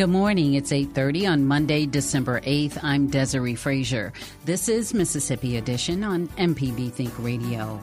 Good 0.00 0.08
morning. 0.08 0.54
It's 0.54 0.72
8:30 0.72 1.26
on 1.26 1.44
Monday, 1.44 1.84
December 1.84 2.40
8th. 2.46 2.78
I'm 2.82 3.08
Desiree 3.08 3.54
Frazier. 3.54 4.14
This 4.46 4.66
is 4.66 4.94
Mississippi 4.94 5.58
Edition 5.58 6.02
on 6.04 6.28
MPB 6.38 6.88
Think 6.88 7.12
Radio. 7.18 7.78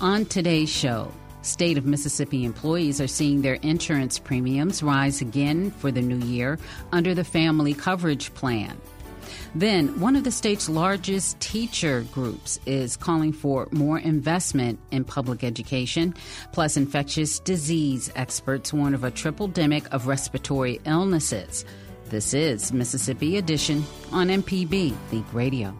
On 0.00 0.24
today's 0.24 0.70
show, 0.70 1.10
State 1.42 1.78
of 1.78 1.84
Mississippi 1.84 2.44
employees 2.44 3.00
are 3.00 3.08
seeing 3.08 3.42
their 3.42 3.54
insurance 3.54 4.20
premiums 4.20 4.84
rise 4.84 5.20
again 5.20 5.72
for 5.72 5.90
the 5.90 6.00
new 6.00 6.24
year 6.24 6.60
under 6.92 7.12
the 7.12 7.24
Family 7.24 7.74
Coverage 7.74 8.32
Plan. 8.34 8.78
Then, 9.54 10.00
one 10.00 10.16
of 10.16 10.24
the 10.24 10.30
state's 10.30 10.68
largest 10.68 11.38
teacher 11.40 12.04
groups 12.12 12.58
is 12.66 12.96
calling 12.96 13.32
for 13.32 13.68
more 13.70 13.98
investment 13.98 14.78
in 14.90 15.04
public 15.04 15.44
education. 15.44 16.14
Plus, 16.52 16.76
infectious 16.76 17.38
disease 17.38 18.10
experts 18.16 18.72
warn 18.72 18.94
of 18.94 19.04
a 19.04 19.10
triple 19.10 19.48
demic 19.48 19.86
of 19.88 20.06
respiratory 20.06 20.80
illnesses. 20.86 21.64
This 22.06 22.34
is 22.34 22.72
Mississippi 22.72 23.38
Edition 23.38 23.84
on 24.10 24.28
MPB 24.28 24.94
Think 25.08 25.32
Radio. 25.32 25.74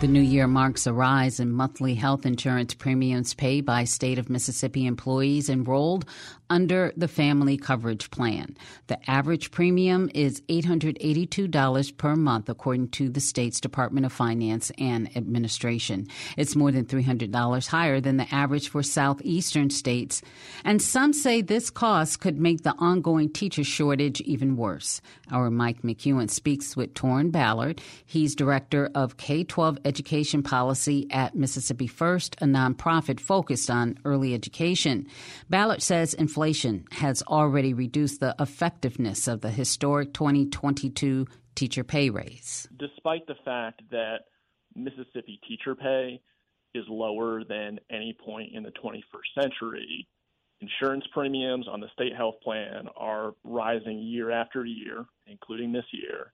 The 0.00 0.08
new 0.08 0.22
year 0.22 0.46
marks 0.46 0.86
a 0.86 0.94
rise 0.94 1.40
in 1.40 1.52
monthly 1.52 1.94
health 1.94 2.24
insurance 2.24 2.72
premiums 2.72 3.34
paid 3.34 3.66
by 3.66 3.84
state 3.84 4.18
of 4.18 4.30
Mississippi 4.30 4.86
employees 4.86 5.50
enrolled 5.50 6.06
under 6.50 6.92
the 6.96 7.08
Family 7.08 7.56
Coverage 7.56 8.10
Plan. 8.10 8.56
The 8.88 8.98
average 9.08 9.52
premium 9.52 10.10
is 10.12 10.40
$882 10.42 11.96
per 11.96 12.16
month, 12.16 12.48
according 12.48 12.88
to 12.88 13.08
the 13.08 13.20
state's 13.20 13.60
Department 13.60 14.04
of 14.04 14.12
Finance 14.12 14.72
and 14.76 15.16
Administration. 15.16 16.08
It's 16.36 16.56
more 16.56 16.72
than 16.72 16.84
$300 16.84 17.68
higher 17.68 18.00
than 18.00 18.16
the 18.16 18.34
average 18.34 18.68
for 18.68 18.82
southeastern 18.82 19.70
states, 19.70 20.22
and 20.64 20.82
some 20.82 21.12
say 21.12 21.40
this 21.40 21.70
cost 21.70 22.20
could 22.20 22.38
make 22.38 22.64
the 22.64 22.74
ongoing 22.78 23.32
teacher 23.32 23.62
shortage 23.62 24.20
even 24.22 24.56
worse. 24.56 25.00
Our 25.30 25.50
Mike 25.50 25.82
McEwen 25.82 26.28
speaks 26.28 26.76
with 26.76 26.94
Toren 26.94 27.30
Ballard. 27.30 27.80
He's 28.04 28.34
director 28.34 28.90
of 28.94 29.16
K 29.16 29.44
12 29.44 29.78
education 29.84 30.42
policy 30.42 31.06
at 31.12 31.36
Mississippi 31.36 31.86
First, 31.86 32.34
a 32.40 32.44
nonprofit 32.44 33.20
focused 33.20 33.70
on 33.70 33.98
early 34.04 34.34
education. 34.34 35.06
Ballard 35.48 35.82
says 35.82 36.12
inflation 36.14 36.39
inflation 36.40 36.86
has 36.92 37.22
already 37.24 37.74
reduced 37.74 38.20
the 38.20 38.34
effectiveness 38.40 39.28
of 39.28 39.42
the 39.42 39.50
historic 39.50 40.14
2022 40.14 41.26
teacher 41.54 41.84
pay 41.84 42.08
raise. 42.08 42.66
Despite 42.78 43.26
the 43.26 43.34
fact 43.44 43.82
that 43.90 44.20
Mississippi 44.74 45.38
teacher 45.46 45.74
pay 45.74 46.18
is 46.74 46.84
lower 46.88 47.44
than 47.44 47.78
any 47.90 48.16
point 48.24 48.54
in 48.54 48.62
the 48.62 48.70
21st 48.82 49.42
century, 49.42 50.08
insurance 50.62 51.04
premiums 51.12 51.68
on 51.68 51.78
the 51.78 51.88
state 51.92 52.16
health 52.16 52.36
plan 52.42 52.88
are 52.96 53.34
rising 53.44 53.98
year 53.98 54.30
after 54.30 54.64
year, 54.64 55.04
including 55.26 55.72
this 55.72 55.84
year. 55.92 56.32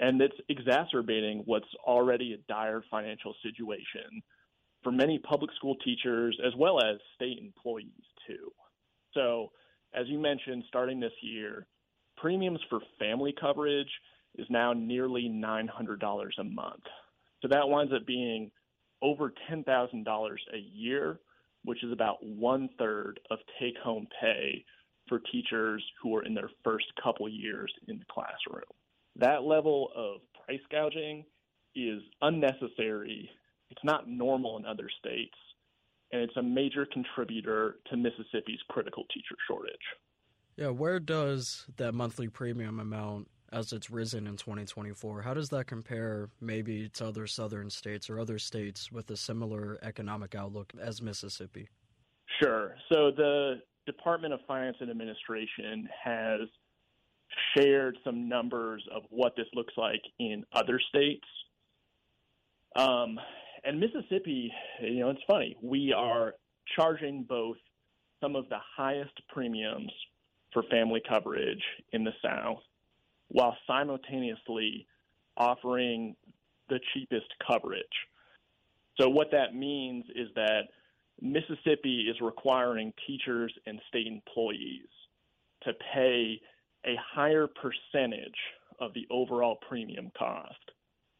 And 0.00 0.20
it's 0.20 0.34
exacerbating 0.48 1.42
what's 1.44 1.72
already 1.86 2.32
a 2.32 2.52
dire 2.52 2.82
financial 2.90 3.36
situation 3.44 4.20
for 4.82 4.90
many 4.90 5.20
public 5.20 5.52
school 5.54 5.76
teachers 5.84 6.36
as 6.44 6.54
well 6.56 6.80
as 6.82 6.96
state 7.14 7.38
employees, 7.38 8.02
too. 8.26 8.50
So, 9.14 9.50
as 9.94 10.06
you 10.08 10.18
mentioned, 10.18 10.64
starting 10.68 11.00
this 11.00 11.12
year, 11.22 11.66
premiums 12.16 12.60
for 12.68 12.80
family 12.98 13.34
coverage 13.38 13.90
is 14.36 14.46
now 14.50 14.72
nearly 14.72 15.28
$900 15.28 16.28
a 16.38 16.44
month. 16.44 16.82
So 17.42 17.48
that 17.48 17.68
winds 17.68 17.92
up 17.92 18.06
being 18.06 18.50
over 19.02 19.32
$10,000 19.50 20.36
a 20.52 20.58
year, 20.58 21.20
which 21.64 21.82
is 21.84 21.92
about 21.92 22.24
one 22.24 22.68
third 22.78 23.20
of 23.30 23.38
take 23.60 23.76
home 23.78 24.06
pay 24.20 24.64
for 25.08 25.20
teachers 25.32 25.82
who 26.02 26.14
are 26.16 26.24
in 26.24 26.34
their 26.34 26.50
first 26.64 26.86
couple 27.02 27.28
years 27.28 27.72
in 27.86 27.98
the 27.98 28.04
classroom. 28.10 28.64
That 29.16 29.42
level 29.42 29.90
of 29.96 30.20
price 30.44 30.60
gouging 30.70 31.24
is 31.74 32.02
unnecessary. 32.20 33.30
It's 33.70 33.84
not 33.84 34.08
normal 34.08 34.56
in 34.58 34.66
other 34.66 34.90
states 34.98 35.34
and 36.12 36.22
it's 36.22 36.36
a 36.36 36.42
major 36.42 36.86
contributor 36.86 37.76
to 37.90 37.96
Mississippi's 37.96 38.60
critical 38.68 39.04
teacher 39.12 39.36
shortage. 39.46 39.74
Yeah, 40.56 40.68
where 40.68 40.98
does 40.98 41.66
that 41.76 41.92
monthly 41.92 42.28
premium 42.28 42.80
amount 42.80 43.28
as 43.52 43.72
it's 43.72 43.90
risen 43.90 44.26
in 44.26 44.36
2024, 44.36 45.22
how 45.22 45.34
does 45.34 45.48
that 45.48 45.66
compare 45.66 46.28
maybe 46.40 46.88
to 46.90 47.06
other 47.06 47.26
southern 47.26 47.70
states 47.70 48.10
or 48.10 48.20
other 48.20 48.38
states 48.38 48.92
with 48.92 49.10
a 49.10 49.16
similar 49.16 49.78
economic 49.82 50.34
outlook 50.34 50.72
as 50.80 51.00
Mississippi? 51.00 51.68
Sure. 52.42 52.74
So 52.92 53.10
the 53.10 53.62
Department 53.86 54.34
of 54.34 54.40
Finance 54.46 54.76
and 54.80 54.90
Administration 54.90 55.88
has 56.04 56.40
shared 57.56 57.96
some 58.04 58.28
numbers 58.28 58.84
of 58.94 59.02
what 59.10 59.34
this 59.36 59.46
looks 59.54 59.74
like 59.76 60.02
in 60.18 60.44
other 60.52 60.80
states. 60.88 61.26
Um, 62.76 63.18
and 63.64 63.80
Mississippi, 63.80 64.52
you 64.80 65.00
know, 65.00 65.10
it's 65.10 65.20
funny. 65.26 65.56
We 65.62 65.92
are 65.92 66.34
charging 66.76 67.24
both 67.24 67.56
some 68.20 68.36
of 68.36 68.48
the 68.48 68.58
highest 68.76 69.14
premiums 69.28 69.92
for 70.52 70.62
family 70.64 71.02
coverage 71.08 71.62
in 71.92 72.04
the 72.04 72.12
South 72.22 72.62
while 73.28 73.56
simultaneously 73.66 74.86
offering 75.36 76.16
the 76.68 76.80
cheapest 76.92 77.26
coverage. 77.46 77.84
So, 79.00 79.08
what 79.08 79.30
that 79.30 79.54
means 79.54 80.04
is 80.14 80.28
that 80.34 80.62
Mississippi 81.20 82.06
is 82.10 82.16
requiring 82.20 82.92
teachers 83.06 83.52
and 83.66 83.80
state 83.88 84.06
employees 84.06 84.88
to 85.62 85.72
pay 85.94 86.40
a 86.86 86.94
higher 87.14 87.46
percentage 87.46 88.38
of 88.80 88.94
the 88.94 89.06
overall 89.10 89.58
premium 89.68 90.10
cost 90.16 90.54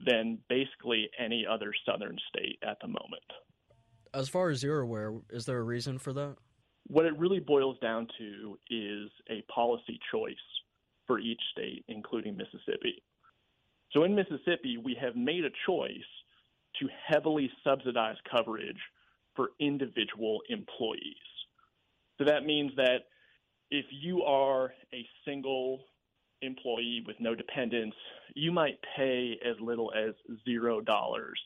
than 0.04 0.38
basically 0.48 1.08
any 1.18 1.44
other 1.48 1.72
southern 1.86 2.16
state 2.28 2.58
at 2.62 2.78
the 2.80 2.88
moment. 2.88 3.22
As 4.14 4.28
far 4.28 4.50
as 4.50 4.62
you're 4.62 4.80
aware, 4.80 5.14
is 5.30 5.44
there 5.44 5.58
a 5.58 5.62
reason 5.62 5.98
for 5.98 6.12
that? 6.14 6.36
What 6.86 7.04
it 7.04 7.18
really 7.18 7.40
boils 7.40 7.78
down 7.80 8.06
to 8.18 8.58
is 8.70 9.10
a 9.28 9.42
policy 9.52 9.98
choice 10.10 10.34
for 11.06 11.18
each 11.18 11.40
state, 11.52 11.84
including 11.88 12.36
Mississippi. 12.36 13.02
So 13.92 14.04
in 14.04 14.14
Mississippi, 14.14 14.78
we 14.82 14.96
have 15.00 15.16
made 15.16 15.44
a 15.44 15.50
choice 15.66 15.98
to 16.80 16.88
heavily 17.06 17.50
subsidize 17.64 18.16
coverage 18.30 18.80
for 19.34 19.50
individual 19.60 20.40
employees. 20.48 21.16
So 22.18 22.24
that 22.24 22.44
means 22.44 22.72
that 22.76 23.06
if 23.70 23.86
you 23.90 24.22
are 24.22 24.72
a 24.92 25.06
single 25.24 25.84
employee 26.42 27.02
with 27.06 27.16
no 27.20 27.34
dependents, 27.34 27.96
you 28.34 28.52
might 28.52 28.78
pay 28.96 29.38
as 29.44 29.56
little 29.60 29.92
as 29.96 30.14
zero 30.44 30.80
dollars 30.80 31.38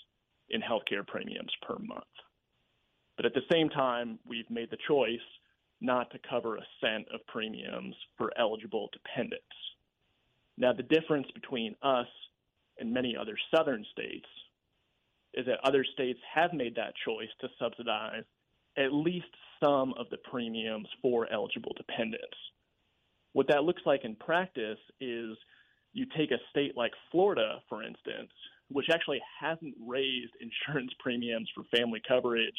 in 0.50 0.60
healthcare 0.60 1.06
premiums 1.06 1.52
per 1.66 1.76
month. 1.78 2.04
But 3.16 3.26
at 3.26 3.34
the 3.34 3.42
same 3.52 3.68
time, 3.68 4.18
we've 4.26 4.50
made 4.50 4.70
the 4.70 4.78
choice 4.88 5.20
not 5.80 6.10
to 6.10 6.18
cover 6.28 6.56
a 6.56 6.66
cent 6.80 7.06
of 7.12 7.26
premiums 7.26 7.94
for 8.16 8.32
eligible 8.38 8.88
dependents. 8.92 9.44
Now, 10.56 10.72
the 10.72 10.82
difference 10.82 11.26
between 11.34 11.74
us 11.82 12.06
and 12.78 12.92
many 12.92 13.16
other 13.16 13.36
southern 13.54 13.84
states 13.90 14.28
is 15.34 15.46
that 15.46 15.60
other 15.64 15.84
states 15.92 16.20
have 16.32 16.52
made 16.52 16.74
that 16.76 16.94
choice 17.04 17.28
to 17.40 17.48
subsidize 17.58 18.24
at 18.76 18.92
least 18.92 19.26
some 19.62 19.94
of 19.98 20.08
the 20.10 20.18
premiums 20.30 20.88
for 21.00 21.30
eligible 21.32 21.74
dependents. 21.76 22.36
What 23.32 23.48
that 23.48 23.64
looks 23.64 23.82
like 23.86 24.04
in 24.04 24.16
practice 24.16 24.78
is 25.00 25.36
you 25.92 26.06
take 26.16 26.30
a 26.30 26.38
state 26.50 26.76
like 26.76 26.92
Florida, 27.10 27.60
for 27.68 27.82
instance, 27.82 28.30
which 28.68 28.86
actually 28.92 29.20
hasn't 29.40 29.74
raised 29.86 30.32
insurance 30.40 30.92
premiums 31.00 31.48
for 31.54 31.64
family 31.76 32.00
coverage 32.06 32.54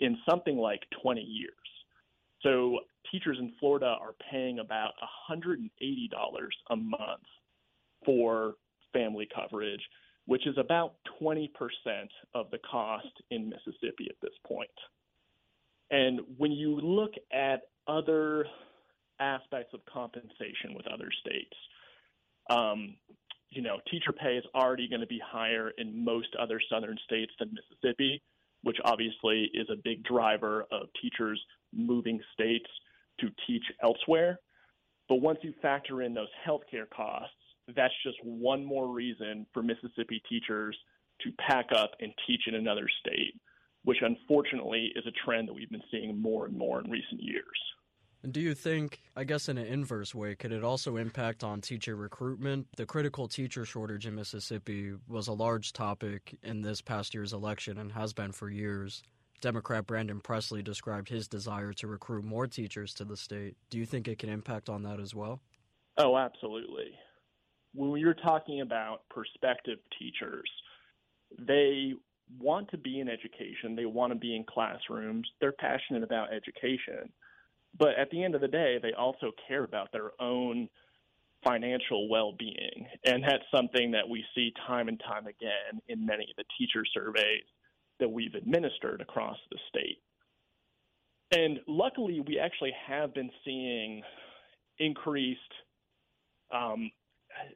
in 0.00 0.16
something 0.28 0.56
like 0.56 0.80
20 1.02 1.20
years. 1.20 1.52
So 2.42 2.80
teachers 3.10 3.38
in 3.40 3.52
Florida 3.58 3.96
are 4.00 4.14
paying 4.30 4.58
about 4.58 4.92
$180 5.30 5.58
a 6.70 6.76
month 6.76 7.22
for 8.04 8.54
family 8.92 9.26
coverage, 9.34 9.80
which 10.26 10.46
is 10.46 10.56
about 10.58 10.94
20% 11.22 11.48
of 12.34 12.50
the 12.50 12.58
cost 12.70 13.06
in 13.30 13.48
Mississippi 13.48 14.08
at 14.10 14.16
this 14.20 14.34
point. 14.46 14.68
And 15.90 16.20
when 16.36 16.52
you 16.52 16.78
look 16.80 17.12
at 17.32 17.62
other 17.86 18.46
compensation 19.94 20.74
with 20.74 20.86
other 20.88 21.08
states, 21.20 21.54
um, 22.50 22.96
you 23.50 23.62
know, 23.62 23.78
teacher 23.90 24.12
pay 24.12 24.36
is 24.36 24.44
already 24.54 24.88
going 24.88 25.00
to 25.00 25.06
be 25.06 25.20
higher 25.24 25.70
in 25.78 26.04
most 26.04 26.28
other 26.38 26.60
southern 26.70 26.98
states 27.04 27.32
than 27.38 27.54
Mississippi, 27.54 28.20
which 28.62 28.78
obviously 28.84 29.50
is 29.54 29.68
a 29.70 29.76
big 29.84 30.02
driver 30.02 30.66
of 30.72 30.88
teachers 31.00 31.40
moving 31.72 32.20
states 32.32 32.68
to 33.20 33.28
teach 33.46 33.62
elsewhere. 33.82 34.40
But 35.08 35.16
once 35.16 35.38
you 35.42 35.54
factor 35.62 36.02
in 36.02 36.14
those 36.14 36.28
healthcare 36.46 36.88
costs, 36.90 37.36
that's 37.74 37.94
just 38.02 38.16
one 38.24 38.64
more 38.64 38.88
reason 38.88 39.46
for 39.54 39.62
Mississippi 39.62 40.22
teachers 40.28 40.76
to 41.22 41.30
pack 41.48 41.66
up 41.72 41.92
and 42.00 42.12
teach 42.26 42.42
in 42.46 42.54
another 42.54 42.86
state, 43.00 43.34
which 43.84 43.98
unfortunately 44.02 44.92
is 44.96 45.04
a 45.06 45.12
trend 45.24 45.48
that 45.48 45.54
we've 45.54 45.70
been 45.70 45.82
seeing 45.90 46.20
more 46.20 46.46
and 46.46 46.56
more 46.56 46.80
in 46.80 46.90
recent 46.90 47.22
years. 47.22 47.58
And 48.24 48.32
do 48.32 48.40
you 48.40 48.54
think, 48.54 49.02
I 49.14 49.24
guess 49.24 49.50
in 49.50 49.58
an 49.58 49.66
inverse 49.66 50.14
way, 50.14 50.34
could 50.34 50.50
it 50.50 50.64
also 50.64 50.96
impact 50.96 51.44
on 51.44 51.60
teacher 51.60 51.94
recruitment? 51.94 52.66
The 52.74 52.86
critical 52.86 53.28
teacher 53.28 53.66
shortage 53.66 54.06
in 54.06 54.14
Mississippi 54.14 54.94
was 55.06 55.28
a 55.28 55.34
large 55.34 55.74
topic 55.74 56.34
in 56.42 56.62
this 56.62 56.80
past 56.80 57.12
year's 57.12 57.34
election 57.34 57.76
and 57.76 57.92
has 57.92 58.14
been 58.14 58.32
for 58.32 58.48
years. 58.48 59.02
Democrat 59.42 59.86
Brandon 59.86 60.20
Presley 60.20 60.62
described 60.62 61.10
his 61.10 61.28
desire 61.28 61.74
to 61.74 61.86
recruit 61.86 62.24
more 62.24 62.46
teachers 62.46 62.94
to 62.94 63.04
the 63.04 63.14
state. 63.14 63.56
Do 63.68 63.76
you 63.76 63.84
think 63.84 64.08
it 64.08 64.18
can 64.18 64.30
impact 64.30 64.70
on 64.70 64.84
that 64.84 65.00
as 65.00 65.14
well? 65.14 65.42
Oh, 65.98 66.16
absolutely. 66.16 66.92
When 67.74 68.00
you're 68.00 68.14
talking 68.14 68.62
about 68.62 69.02
prospective 69.10 69.80
teachers, 69.98 70.48
they 71.38 71.92
want 72.40 72.70
to 72.70 72.78
be 72.78 73.00
in 73.00 73.08
education, 73.10 73.76
they 73.76 73.84
want 73.84 74.14
to 74.14 74.18
be 74.18 74.34
in 74.34 74.44
classrooms, 74.44 75.28
they're 75.42 75.52
passionate 75.52 76.02
about 76.02 76.32
education 76.32 77.12
but 77.78 77.98
at 77.98 78.10
the 78.10 78.22
end 78.22 78.34
of 78.34 78.40
the 78.40 78.48
day, 78.48 78.78
they 78.82 78.92
also 78.92 79.32
care 79.48 79.64
about 79.64 79.90
their 79.92 80.10
own 80.20 80.68
financial 81.44 82.08
well 82.08 82.32
being. 82.38 82.86
And 83.04 83.22
that's 83.22 83.44
something 83.54 83.90
that 83.92 84.08
we 84.08 84.24
see 84.34 84.52
time 84.66 84.88
and 84.88 85.00
time 85.00 85.26
again 85.26 85.80
in 85.88 86.06
many 86.06 86.24
of 86.24 86.36
the 86.36 86.44
teacher 86.58 86.84
surveys 86.92 87.44
that 88.00 88.08
we've 88.08 88.34
administered 88.34 89.00
across 89.00 89.36
the 89.50 89.58
state. 89.68 89.98
And 91.32 91.58
luckily, 91.66 92.20
we 92.26 92.38
actually 92.38 92.72
have 92.86 93.14
been 93.14 93.30
seeing 93.44 94.02
increased, 94.78 95.40
um, 96.52 96.90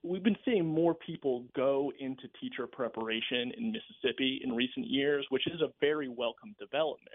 we've 0.03 0.23
been 0.23 0.37
seeing 0.45 0.67
more 0.67 0.95
people 0.95 1.45
go 1.55 1.93
into 2.01 2.25
teacher 2.41 2.67
preparation 2.67 3.53
in 3.57 3.73
Mississippi 3.73 4.41
in 4.43 4.53
recent 4.53 4.87
years, 4.87 5.27
which 5.31 5.47
is 5.47 5.61
a 5.61 5.73
very 5.81 6.09
welcome 6.09 6.55
development. 6.59 7.09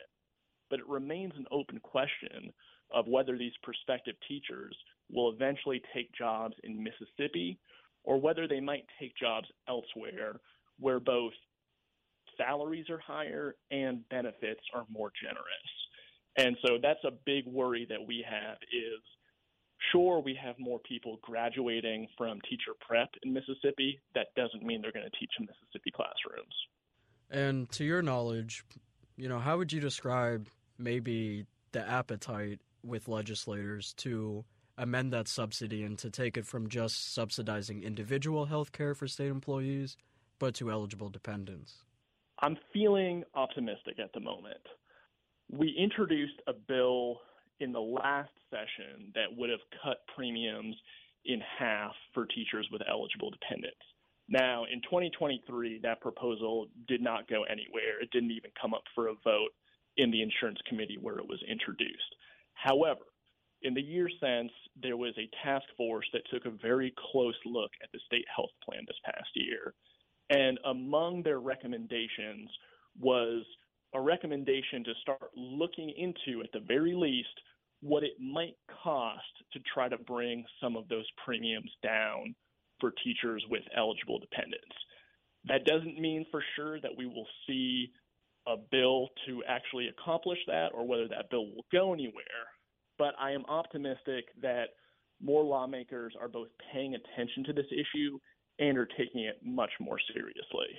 But 0.69 0.79
it 0.79 0.87
remains 0.87 1.33
an 1.35 1.45
open 1.51 1.79
question 1.79 2.53
of 2.91 3.07
whether 3.07 3.37
these 3.37 3.53
prospective 3.63 4.15
teachers 4.27 4.75
will 5.11 5.31
eventually 5.31 5.81
take 5.93 6.13
jobs 6.13 6.55
in 6.63 6.83
Mississippi 6.83 7.59
or 8.03 8.19
whether 8.19 8.47
they 8.47 8.59
might 8.59 8.85
take 8.99 9.15
jobs 9.15 9.47
elsewhere 9.67 10.39
where 10.79 10.99
both 10.99 11.33
salaries 12.37 12.89
are 12.89 12.99
higher 12.99 13.55
and 13.71 14.07
benefits 14.09 14.61
are 14.73 14.85
more 14.89 15.11
generous. 15.21 15.69
And 16.37 16.57
so 16.65 16.77
that's 16.81 17.03
a 17.05 17.11
big 17.25 17.45
worry 17.45 17.85
that 17.89 17.99
we 18.05 18.25
have 18.27 18.57
is 18.73 19.01
sure 19.91 20.19
we 20.19 20.37
have 20.41 20.55
more 20.57 20.79
people 20.79 21.19
graduating 21.21 22.07
from 22.17 22.39
teacher 22.49 22.71
prep 22.79 23.09
in 23.23 23.33
Mississippi 23.33 24.01
that 24.15 24.27
doesn't 24.35 24.63
mean 24.63 24.81
they're 24.81 24.91
going 24.91 25.05
to 25.05 25.19
teach 25.19 25.31
in 25.39 25.45
Mississippi 25.45 25.91
classrooms. 25.91 26.53
And 27.29 27.69
to 27.71 27.83
your 27.83 28.01
knowledge, 28.01 28.65
you 29.15 29.29
know, 29.29 29.39
how 29.39 29.57
would 29.57 29.71
you 29.71 29.79
describe 29.79 30.47
maybe 30.77 31.45
the 31.71 31.87
appetite 31.87 32.59
with 32.83 33.07
legislators 33.07 33.93
to 33.97 34.43
amend 34.77 35.13
that 35.13 35.27
subsidy 35.27 35.83
and 35.83 35.97
to 35.99 36.09
take 36.09 36.37
it 36.37 36.45
from 36.45 36.67
just 36.67 37.13
subsidizing 37.13 37.83
individual 37.83 38.45
health 38.45 38.71
care 38.71 38.95
for 38.95 39.07
state 39.07 39.29
employees, 39.29 39.97
but 40.39 40.55
to 40.55 40.71
eligible 40.71 41.09
dependents? 41.09 41.83
I'm 42.39 42.57
feeling 42.73 43.23
optimistic 43.35 43.99
at 43.99 44.11
the 44.13 44.19
moment. 44.19 44.61
We 45.51 45.75
introduced 45.77 46.41
a 46.47 46.53
bill 46.53 47.21
in 47.59 47.71
the 47.71 47.79
last 47.79 48.31
session 48.49 49.11
that 49.15 49.35
would 49.37 49.49
have 49.49 49.59
cut 49.83 49.99
premiums 50.15 50.75
in 51.25 51.39
half 51.57 51.93
for 52.13 52.25
teachers 52.25 52.67
with 52.71 52.81
eligible 52.89 53.29
dependents. 53.31 53.79
Now, 54.27 54.65
in 54.71 54.81
2023, 54.81 55.79
that 55.83 56.01
proposal 56.01 56.67
did 56.87 57.01
not 57.01 57.27
go 57.29 57.43
anywhere. 57.43 58.01
It 58.01 58.09
didn't 58.11 58.31
even 58.31 58.51
come 58.59 58.73
up 58.73 58.83
for 58.95 59.07
a 59.07 59.13
vote 59.23 59.51
in 59.97 60.11
the 60.11 60.21
insurance 60.21 60.59
committee 60.67 60.97
where 60.99 61.17
it 61.17 61.27
was 61.27 61.43
introduced. 61.47 62.15
However, 62.63 63.01
in 63.61 63.73
the 63.73 63.81
year 63.81 64.09
since, 64.21 64.51
there 64.81 64.95
was 64.97 65.13
a 65.17 65.29
task 65.43 65.65
force 65.75 66.05
that 66.13 66.21
took 66.31 66.45
a 66.45 66.57
very 66.61 66.93
close 67.11 67.35
look 67.45 67.71
at 67.83 67.89
the 67.91 67.99
state 68.05 68.25
health 68.33 68.51
plan 68.63 68.83
this 68.87 68.99
past 69.05 69.29
year. 69.35 69.73
And 70.29 70.57
among 70.65 71.23
their 71.23 71.39
recommendations 71.39 72.49
was 72.97 73.43
a 73.93 73.99
recommendation 73.99 74.83
to 74.85 74.93
start 75.01 75.31
looking 75.35 75.89
into, 75.97 76.41
at 76.41 76.51
the 76.53 76.65
very 76.65 76.93
least, 76.95 77.35
what 77.81 78.03
it 78.03 78.13
might 78.19 78.55
cost 78.83 79.21
to 79.51 79.59
try 79.73 79.89
to 79.89 79.97
bring 79.97 80.45
some 80.61 80.77
of 80.77 80.87
those 80.87 81.05
premiums 81.25 81.71
down 81.83 82.33
for 82.79 82.93
teachers 83.03 83.43
with 83.49 83.63
eligible 83.75 84.19
dependents. 84.19 84.75
That 85.45 85.65
doesn't 85.65 85.99
mean 85.99 86.25
for 86.31 86.41
sure 86.55 86.79
that 86.79 86.95
we 86.97 87.07
will 87.07 87.27
see 87.45 87.91
a 88.47 88.55
bill 88.71 89.09
to 89.27 89.43
actually 89.47 89.89
accomplish 89.89 90.39
that 90.47 90.69
or 90.73 90.87
whether 90.87 91.07
that 91.09 91.29
bill 91.29 91.45
will 91.45 91.65
go 91.71 91.93
anywhere. 91.93 92.52
But 92.97 93.13
I 93.19 93.31
am 93.31 93.45
optimistic 93.45 94.25
that 94.41 94.65
more 95.21 95.43
lawmakers 95.43 96.13
are 96.19 96.27
both 96.27 96.49
paying 96.71 96.95
attention 96.95 97.43
to 97.45 97.53
this 97.53 97.65
issue 97.71 98.19
and 98.59 98.77
are 98.77 98.87
taking 98.97 99.21
it 99.21 99.39
much 99.43 99.71
more 99.79 99.97
seriously. 100.13 100.77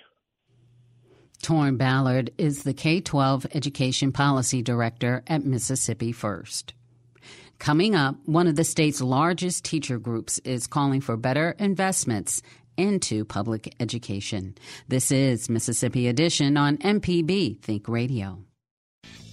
Toren 1.43 1.77
Ballard 1.77 2.31
is 2.39 2.63
the 2.63 2.73
K 2.73 3.01
12 3.01 3.47
Education 3.55 4.13
Policy 4.13 4.63
Director 4.63 5.23
at 5.27 5.45
Mississippi 5.45 6.13
First. 6.13 6.73
Coming 7.59 7.95
up, 7.95 8.17
one 8.25 8.47
of 8.47 8.57
the 8.57 8.65
state's 8.65 9.01
largest 9.01 9.65
teacher 9.65 9.99
groups 9.99 10.39
is 10.41 10.67
calling 10.67 11.01
for 11.01 11.17
better 11.17 11.55
investments 11.59 12.43
into 12.77 13.25
public 13.25 13.75
education. 13.79 14.55
This 14.89 15.11
is 15.11 15.49
Mississippi 15.49 16.09
Edition 16.09 16.57
on 16.57 16.79
MPB 16.79 17.61
Think 17.61 17.89
Radio. 17.89 18.45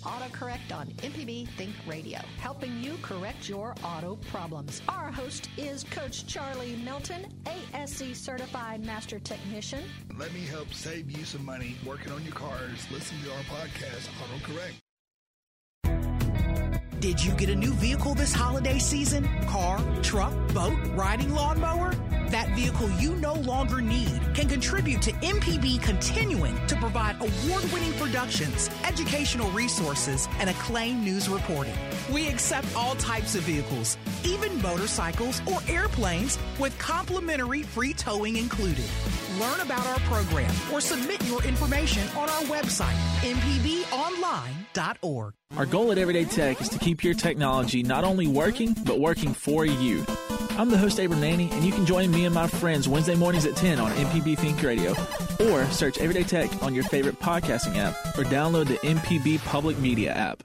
AutoCorrect 0.03 0.75
on 0.75 0.87
MPB 0.87 1.47
Think 1.49 1.73
Radio, 1.87 2.19
helping 2.37 2.81
you 2.83 2.95
correct 3.01 3.47
your 3.47 3.75
auto 3.83 4.17
problems. 4.29 4.81
Our 4.89 5.11
host 5.11 5.49
is 5.57 5.83
Coach 5.85 6.27
Charlie 6.27 6.75
Milton, 6.83 7.25
ASE 7.47 8.17
certified 8.17 8.85
master 8.85 9.19
technician. 9.19 9.83
Let 10.17 10.33
me 10.33 10.41
help 10.41 10.73
save 10.73 11.09
you 11.11 11.23
some 11.23 11.45
money 11.45 11.75
working 11.85 12.11
on 12.11 12.23
your 12.23 12.33
cars. 12.33 12.87
Listen 12.91 13.17
to 13.23 13.31
our 13.31 13.43
podcast, 13.43 14.09
AutoCorrect. 14.19 14.75
Did 16.99 17.23
you 17.23 17.31
get 17.33 17.49
a 17.49 17.55
new 17.55 17.73
vehicle 17.73 18.13
this 18.13 18.31
holiday 18.31 18.77
season? 18.77 19.27
Car, 19.47 19.79
truck, 20.03 20.33
boat, 20.53 20.77
riding 20.93 21.33
lawnmower? 21.33 21.95
That 22.31 22.49
vehicle 22.55 22.89
you 22.91 23.15
no 23.17 23.33
longer 23.33 23.81
need 23.81 24.21
can 24.33 24.47
contribute 24.47 25.01
to 25.01 25.11
MPB 25.11 25.81
continuing 25.81 26.55
to 26.67 26.77
provide 26.77 27.17
award 27.17 27.65
winning 27.73 27.91
productions, 27.93 28.69
educational 28.85 29.51
resources, 29.51 30.29
and 30.39 30.49
acclaimed 30.49 31.03
news 31.03 31.27
reporting. 31.27 31.73
We 32.09 32.29
accept 32.29 32.73
all 32.73 32.95
types 32.95 33.35
of 33.35 33.41
vehicles, 33.41 33.97
even 34.23 34.61
motorcycles 34.61 35.41
or 35.45 35.59
airplanes, 35.67 36.39
with 36.57 36.77
complimentary 36.79 37.63
free 37.63 37.93
towing 37.93 38.37
included. 38.37 38.85
Learn 39.37 39.59
about 39.59 39.85
our 39.87 39.99
program 40.07 40.55
or 40.71 40.79
submit 40.79 41.21
your 41.25 41.43
information 41.43 42.07
on 42.15 42.29
our 42.29 42.43
website, 42.43 42.95
mpbonline.org. 43.23 45.33
Our 45.57 45.65
goal 45.65 45.91
at 45.91 45.97
Everyday 45.97 46.23
Tech 46.23 46.61
is 46.61 46.69
to 46.69 46.79
keep 46.79 47.03
your 47.03 47.13
technology 47.13 47.83
not 47.83 48.05
only 48.05 48.27
working, 48.27 48.73
but 48.85 49.01
working 49.01 49.33
for 49.33 49.65
you. 49.65 50.05
I'm 50.61 50.69
the 50.69 50.77
host, 50.77 50.99
Abram 50.99 51.21
Nanny, 51.21 51.49
and 51.53 51.63
you 51.63 51.71
can 51.71 51.87
join 51.87 52.11
me 52.11 52.25
and 52.25 52.35
my 52.35 52.45
friends 52.45 52.87
Wednesday 52.87 53.15
mornings 53.15 53.47
at 53.47 53.55
10 53.55 53.79
on 53.79 53.89
MPB 53.93 54.37
Think 54.37 54.61
Radio. 54.61 54.91
Or 55.49 55.65
search 55.71 55.97
Everyday 55.97 56.21
Tech 56.21 56.61
on 56.61 56.75
your 56.75 56.83
favorite 56.83 57.19
podcasting 57.19 57.77
app 57.77 57.95
or 58.15 58.25
download 58.25 58.67
the 58.67 58.75
MPB 58.87 59.43
Public 59.43 59.79
Media 59.79 60.11
app. 60.11 60.43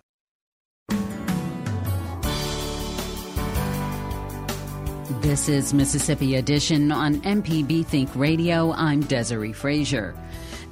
This 5.21 5.51
is 5.51 5.75
Mississippi 5.75 6.37
Edition 6.37 6.93
on 6.93 7.17
MPB 7.17 7.85
Think 7.85 8.09
Radio. 8.17 8.73
I'm 8.73 9.03
Desiree 9.03 9.53
Frazier. 9.53 10.15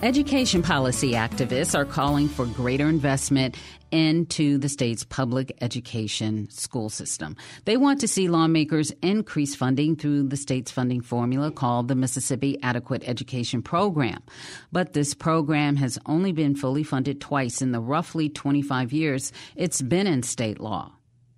Education 0.01 0.63
policy 0.63 1.13
activists 1.13 1.79
are 1.79 1.85
calling 1.85 2.29
for 2.29 2.47
greater 2.47 2.89
investment 2.89 3.57
into 3.95 4.59
the 4.59 4.69
state's 4.69 5.05
public 5.05 5.57
education 5.61 6.51
school 6.51 6.91
system. 6.91 7.37
They 7.65 7.77
want 7.77 8.01
to 8.01 8.09
see 8.09 8.27
lawmakers 8.27 8.91
increase 9.03 9.55
funding 9.55 9.95
through 9.95 10.25
the 10.25 10.37
state's 10.37 10.73
funding 10.73 11.01
formula 11.01 11.53
called 11.53 11.87
the 11.87 11.95
Mississippi 11.95 12.61
Adequate 12.61 13.05
Education 13.07 13.63
Program. 13.63 14.21
But 14.73 14.95
this 14.95 15.15
program 15.15 15.77
has 15.77 15.97
only 16.07 16.33
been 16.33 16.57
fully 16.57 16.83
funded 16.83 17.21
twice 17.21 17.63
in 17.63 17.71
the 17.71 17.81
roughly 17.81 18.29
25 18.29 18.93
years 18.93 19.33
it's 19.55 19.81
been 19.81 20.09
in 20.09 20.25
state 20.25 20.59
law. 20.59 20.93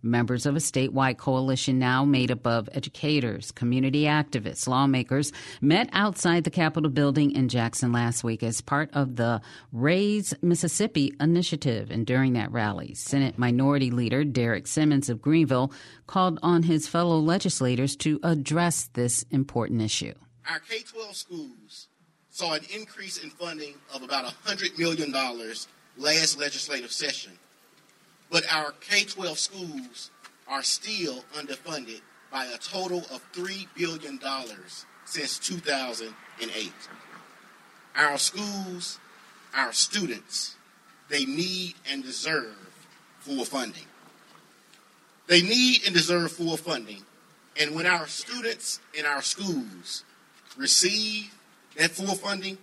Members 0.07 0.47
of 0.47 0.55
a 0.55 0.61
statewide 0.61 1.19
coalition 1.19 1.79
now 1.81 2.05
made 2.05 2.31
up 2.31 2.47
of 2.47 2.69
educators, 2.73 3.51
community 3.51 4.03
activists, 4.03 4.69
lawmakers 4.69 5.33
met 5.61 5.89
outside 5.93 6.45
the 6.45 6.51
Capitol 6.51 6.91
building 6.91 7.33
in 7.33 7.49
Jackson 7.49 7.91
last 7.91 8.23
week 8.23 8.45
as 8.45 8.61
part 8.61 8.89
of 8.93 9.17
the 9.17 9.41
Raise 9.73 10.33
Mississippi 10.43 11.13
initiative. 11.19 11.91
And 11.91 12.07
during 12.07 12.35
that 12.35 12.53
rally, 12.53 12.95
Senate 12.95 13.37
Minority 13.37 13.91
Leader 13.91 14.23
Derrick 14.23 14.69
Simmons 14.69 15.09
of 15.09 15.21
Greenville 15.21 15.73
called 16.07 16.39
on 16.41 16.63
his 16.63 16.87
fellow 16.87 17.19
legislators 17.19 17.97
to 17.97 18.21
address 18.23 18.89
this 18.93 19.25
important 19.33 19.83
issue. 19.83 20.15
Our 20.49 20.61
K 20.61 20.83
12 20.83 21.17
schools 21.17 21.89
saw 22.31 22.55
an 22.55 22.63
increase 22.73 23.19
in 23.19 23.31
funding 23.31 23.75
of 23.93 24.05
about 24.05 24.27
$100 24.27 24.79
million 24.79 25.13
last 25.99 26.39
legislative 26.39 26.93
session 26.93 27.33
but 28.31 28.45
our 28.53 28.73
K 28.81 29.05
12 29.05 29.39
schools 29.39 30.11
are 30.49 30.63
still 30.63 31.25
underfunded 31.35 32.01
by 32.31 32.47
a 32.47 32.59
total 32.59 32.99
of 33.13 33.23
$3 33.33 33.67
billion 33.77 34.21
since 35.05 35.39
2008. 35.39 36.73
Our 37.97 38.19
schools, 38.19 38.99
our 39.55 39.73
students, 39.73 40.57
they 41.09 41.25
need 41.25 41.75
and 41.91 42.03
deserve 42.03 42.55
full 43.21 43.45
funding. 43.45 43.87
They 45.29 45.43
need 45.43 45.85
and 45.85 45.95
deserve 45.95 46.33
full 46.33 46.57
funding. 46.57 47.03
And 47.59 47.75
when 47.75 47.87
our 47.87 48.07
students 48.07 48.81
in 48.93 49.07
our 49.07 49.23
schools 49.23 50.05
receive 50.57 51.35
that 51.77 51.91
full 51.91 52.15
funding, 52.15 52.59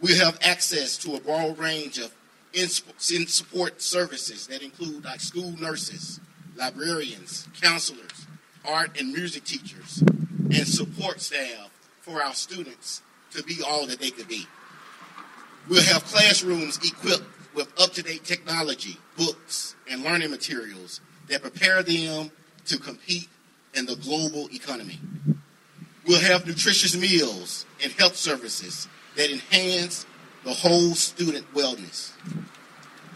we 0.00 0.16
have 0.18 0.38
access 0.42 0.96
to 0.98 1.14
a 1.14 1.20
broad 1.20 1.58
range 1.58 1.98
of 1.98 2.12
in, 2.52 2.68
support 2.68 3.80
services 3.80 4.46
that 4.48 4.62
include 4.62 5.04
like 5.04 5.20
school 5.20 5.52
nurses, 5.60 6.20
librarians, 6.56 7.48
counselors, 7.60 8.26
art 8.64 8.98
and 8.98 9.12
music 9.12 9.44
teachers, 9.44 10.02
and 10.02 10.66
support 10.66 11.20
staff 11.20 11.70
for 12.00 12.22
our 12.22 12.34
students 12.34 13.02
to 13.32 13.42
be 13.42 13.60
all 13.66 13.86
that 13.86 14.00
they 14.00 14.10
could 14.10 14.28
be. 14.28 14.46
We'll 15.68 15.82
have 15.82 16.04
classrooms 16.04 16.78
equipped 16.78 17.24
with 17.54 17.72
up 17.80 17.92
to 17.92 18.02
date 18.02 18.24
technology, 18.24 18.98
books, 19.16 19.74
and 19.88 20.02
learning 20.02 20.30
materials 20.30 21.00
that 21.28 21.42
prepare 21.42 21.82
them 21.82 22.30
to 22.66 22.78
compete 22.78 23.28
in 23.74 23.86
the 23.86 23.96
global 23.96 24.48
economy. 24.52 24.98
We'll 26.06 26.20
have 26.20 26.46
nutritious 26.46 26.96
meals 26.96 27.64
and 27.82 27.92
health 27.92 28.16
services 28.16 28.88
that 29.16 29.30
enhance 29.30 30.04
the 30.44 30.52
whole 30.52 30.94
student 30.94 31.52
wellness. 31.54 32.12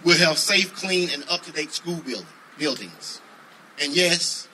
We'll 0.04 0.18
have 0.18 0.38
safe, 0.38 0.74
clean, 0.74 1.10
and 1.12 1.24
up 1.30 1.42
to 1.42 1.52
date 1.52 1.72
school 1.72 1.96
building, 1.96 2.26
buildings. 2.58 3.20
And 3.82 3.94
yes, 3.94 4.48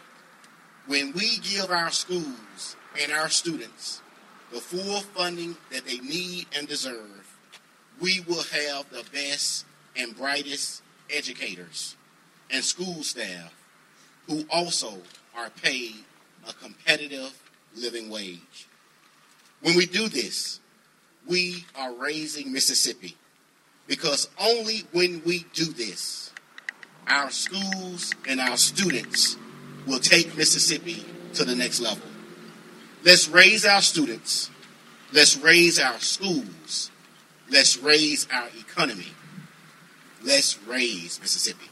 when 0.87 1.13
we 1.13 1.39
give 1.39 1.71
our 1.71 1.91
schools 1.91 2.77
and 3.01 3.13
our 3.13 3.29
students 3.29 4.01
the 4.51 4.61
full 4.61 5.01
funding 5.01 5.57
that 5.71 5.87
they 5.87 5.99
need 5.99 6.47
and 6.57 6.67
deserve, 6.67 7.37
we 8.01 8.21
will 8.27 8.43
have 8.43 8.89
the 8.91 9.05
best 9.13 9.65
and 9.97 10.17
brightest 10.17 10.83
educators 11.11 11.97
and 12.51 12.65
school 12.65 13.03
staff 13.03 13.55
who 14.27 14.45
also 14.51 14.99
are 15.37 15.51
paid 15.63 15.97
a 16.49 16.53
competitive 16.55 17.33
living 17.77 18.11
wage. 18.11 18.67
When 19.61 19.77
we 19.77 19.87
do 19.87 20.09
this, 20.09 20.61
we 21.27 21.65
are 21.77 21.93
raising 21.95 22.53
Mississippi 22.53 23.17
because 23.87 24.29
only 24.41 24.85
when 24.93 25.23
we 25.25 25.47
do 25.53 25.65
this, 25.65 26.33
our 27.07 27.31
schools 27.31 28.13
and 28.29 28.41
our 28.41 28.57
students 28.57 29.37
will 29.87 29.99
take 29.99 30.37
Mississippi 30.37 31.05
to 31.35 31.45
the 31.45 31.55
next 31.55 31.81
level. 31.81 32.07
Let's 33.05 33.29
raise 33.29 33.65
our 33.65 33.83
students. 33.83 34.51
Let's 35.13 35.37
raise 35.37 35.81
our 35.81 35.99
schools. 35.99 36.91
Let's 37.51 37.77
raise 37.79 38.27
our 38.33 38.49
economy. 38.59 39.13
Let's 40.25 40.59
raise 40.67 41.21
Mississippi. 41.21 41.69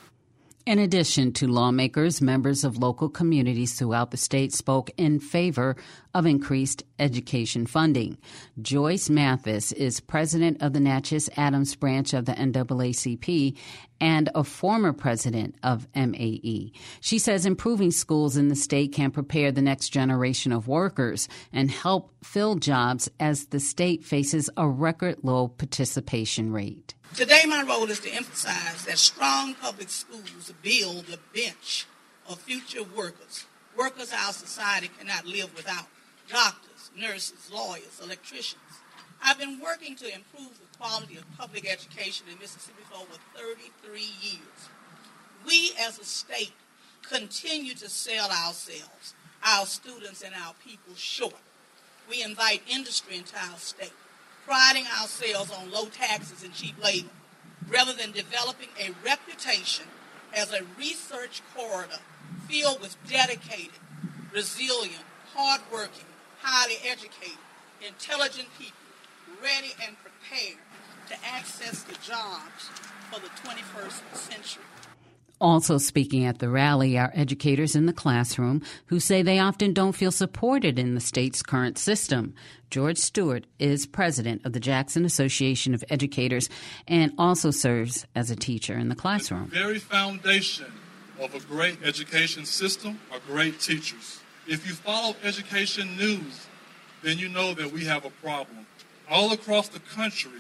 In 0.67 0.79
addition 0.79 1.33
to 1.35 1.49
lawmakers, 1.49 2.21
members 2.21 2.65
of 2.65 2.77
local 2.77 3.09
communities 3.09 3.73
throughout 3.73 4.11
the 4.11 4.19
state 4.19 4.53
spoke 4.53 4.91
in 4.99 5.19
favor 5.19 5.75
of 6.15 6.27
increased 6.27 6.83
education 6.99 7.65
funding. 7.65 8.19
Joyce 8.61 9.09
Mathis 9.09 9.73
is 9.73 10.01
president 10.01 10.61
of 10.61 10.75
the 10.75 10.81
Natchez 10.81 11.31
Adams 11.37 11.75
branch 11.77 12.13
of 12.13 12.27
the 12.27 12.33
NAACP 12.33 13.57
and 14.01 14.31
a 14.35 14.45
former 14.45 14.93
president 14.93 15.55
of 15.63 15.87
MAE. 15.95 16.73
She 17.01 17.19
says 17.19 17.45
improving 17.45 17.91
schools 17.91 18.37
in 18.37 18.49
the 18.49 18.57
state 18.57 18.93
can 18.93 19.11
prepare 19.11 19.53
the 19.53 19.63
next 19.63 19.91
generation 19.91 20.53
of 20.53 20.69
workers 20.69 21.29
and 21.53 21.71
help 21.71 22.13
fill 22.25 22.57
jobs 22.57 23.11
as 23.21 23.47
the 23.47 23.61
state 23.61 24.05
faces 24.05 24.49
a 24.57 24.69
record 24.69 25.19
low 25.23 25.49
participation 25.49 26.53
rate. 26.53 26.95
Today, 27.15 27.43
my 27.47 27.63
role 27.63 27.91
is 27.91 28.01
to 28.01 28.11
emphasize 28.11 28.85
that 28.85 28.97
strong 28.97 29.55
public 29.55 29.91
schools 29.91 30.53
build 30.63 31.07
the 31.07 31.19
bench 31.35 31.87
of 32.29 32.39
future 32.41 32.85
workers, 32.85 33.47
workers 33.77 34.13
our 34.13 34.33
society 34.33 34.89
cannot 34.99 35.27
live 35.27 35.55
without 35.57 35.87
doctors, 36.29 36.91
nurses, 36.97 37.51
lawyers, 37.53 38.01
electricians. 38.03 38.63
I've 39.23 39.39
been 39.39 39.61
working 39.61 39.97
to 39.97 40.07
improve 40.07 40.59
the 40.59 40.79
quality 40.79 41.17
of 41.17 41.25
public 41.37 41.71
education 41.71 42.27
in 42.31 42.39
Mississippi 42.39 42.83
for 42.91 42.97
over 42.97 43.19
33 43.35 44.01
years. 44.01 44.69
We 45.47 45.73
as 45.79 45.99
a 45.99 46.05
state 46.05 46.53
continue 47.03 47.75
to 47.75 47.89
sell 47.89 48.31
ourselves, 48.31 49.15
our 49.45 49.67
students, 49.67 50.23
and 50.23 50.35
our 50.35 50.55
people 50.65 50.95
short. 50.95 51.35
We 52.09 52.23
invite 52.23 52.63
industry 52.69 53.17
into 53.17 53.37
our 53.37 53.59
state 53.59 53.93
priding 54.47 54.87
ourselves 55.01 55.53
on 55.53 55.71
low 55.71 55.87
taxes 55.87 56.43
and 56.43 56.53
cheap 56.53 56.83
labor, 56.83 57.11
rather 57.69 57.93
than 57.93 58.11
developing 58.11 58.69
a 58.81 58.91
reputation 59.05 59.85
as 60.35 60.53
a 60.53 60.65
research 60.79 61.43
corridor 61.55 62.01
filled 62.49 62.81
with 62.81 62.97
dedicated, 63.09 63.79
resilient, 64.33 65.05
hardworking, 65.35 66.07
highly 66.41 66.77
educated, 66.85 67.39
intelligent 67.87 68.49
people 68.59 68.90
ready 69.43 69.73
and 69.87 69.97
prepared 70.01 70.59
to 71.09 71.15
access 71.27 71.83
the 71.83 71.95
jobs 71.95 72.71
for 73.11 73.21
the 73.21 73.29
21st 73.29 74.15
century. 74.15 74.63
Also 75.41 75.79
speaking 75.79 76.27
at 76.27 76.39
the 76.39 76.51
rally 76.51 76.99
are 76.99 77.11
educators 77.15 77.75
in 77.75 77.87
the 77.87 77.95
classroom 77.95 78.61
who 78.87 79.01
say 79.01 79.23
they 79.23 79.39
often 79.39 79.73
don't 79.73 79.93
feel 79.93 80.13
supported 80.13 80.79
in 80.79 80.95
the 80.95 81.01
state's 81.01 81.43
current 81.43 81.79
system. 81.79 82.35
George 82.69 82.99
Stewart 82.99 83.47
is 83.59 83.87
president 83.87 84.45
of 84.45 84.53
the 84.53 84.61
Jackson 84.61 85.07
Association 85.07 85.73
of 85.73 85.83
Educators 85.89 86.51
and 86.87 87.13
also 87.17 87.51
serves 87.51 88.07
as 88.15 88.31
a 88.31 88.37
teacher 88.37 88.77
in 88.77 88.91
the 88.91 88.95
classroom. 88.95 89.49
The 89.49 89.57
very 89.57 89.79
foundation 89.79 90.71
of 91.19 91.35
a 91.35 91.41
great 91.41 91.79
education 91.83 92.45
system 92.45 93.01
are 93.11 93.19
great 93.27 93.61
teachers. 93.61 94.21
If 94.47 94.67
you 94.67 94.75
follow 94.75 95.17
education 95.25 95.97
news, 95.97 96.47
then 97.03 97.19
you 97.19 97.31
know 97.31 97.55
that 97.55 97.73
we 97.73 97.87
have 97.87 98.05
a 98.05 98.11
problem. 98.11 98.67
All 99.11 99.33
across 99.33 99.69
the 99.69 99.81
country, 99.81 100.31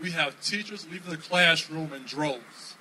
we 0.00 0.12
have 0.12 0.40
teachers 0.40 0.86
leaving 0.90 1.10
the 1.10 1.16
classroom 1.16 1.92
in 1.92 2.04
droves 2.04 2.76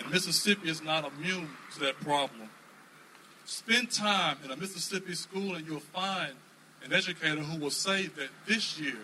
and 0.00 0.10
Mississippi 0.10 0.68
is 0.68 0.82
not 0.82 1.10
immune 1.12 1.48
to 1.74 1.80
that 1.80 2.00
problem. 2.00 2.48
Spend 3.44 3.90
time 3.90 4.38
in 4.44 4.50
a 4.50 4.56
Mississippi 4.56 5.14
school 5.14 5.54
and 5.54 5.66
you'll 5.66 5.80
find 5.80 6.32
an 6.84 6.92
educator 6.92 7.40
who 7.40 7.60
will 7.60 7.70
say 7.70 8.06
that 8.06 8.28
this 8.46 8.80
year 8.80 8.96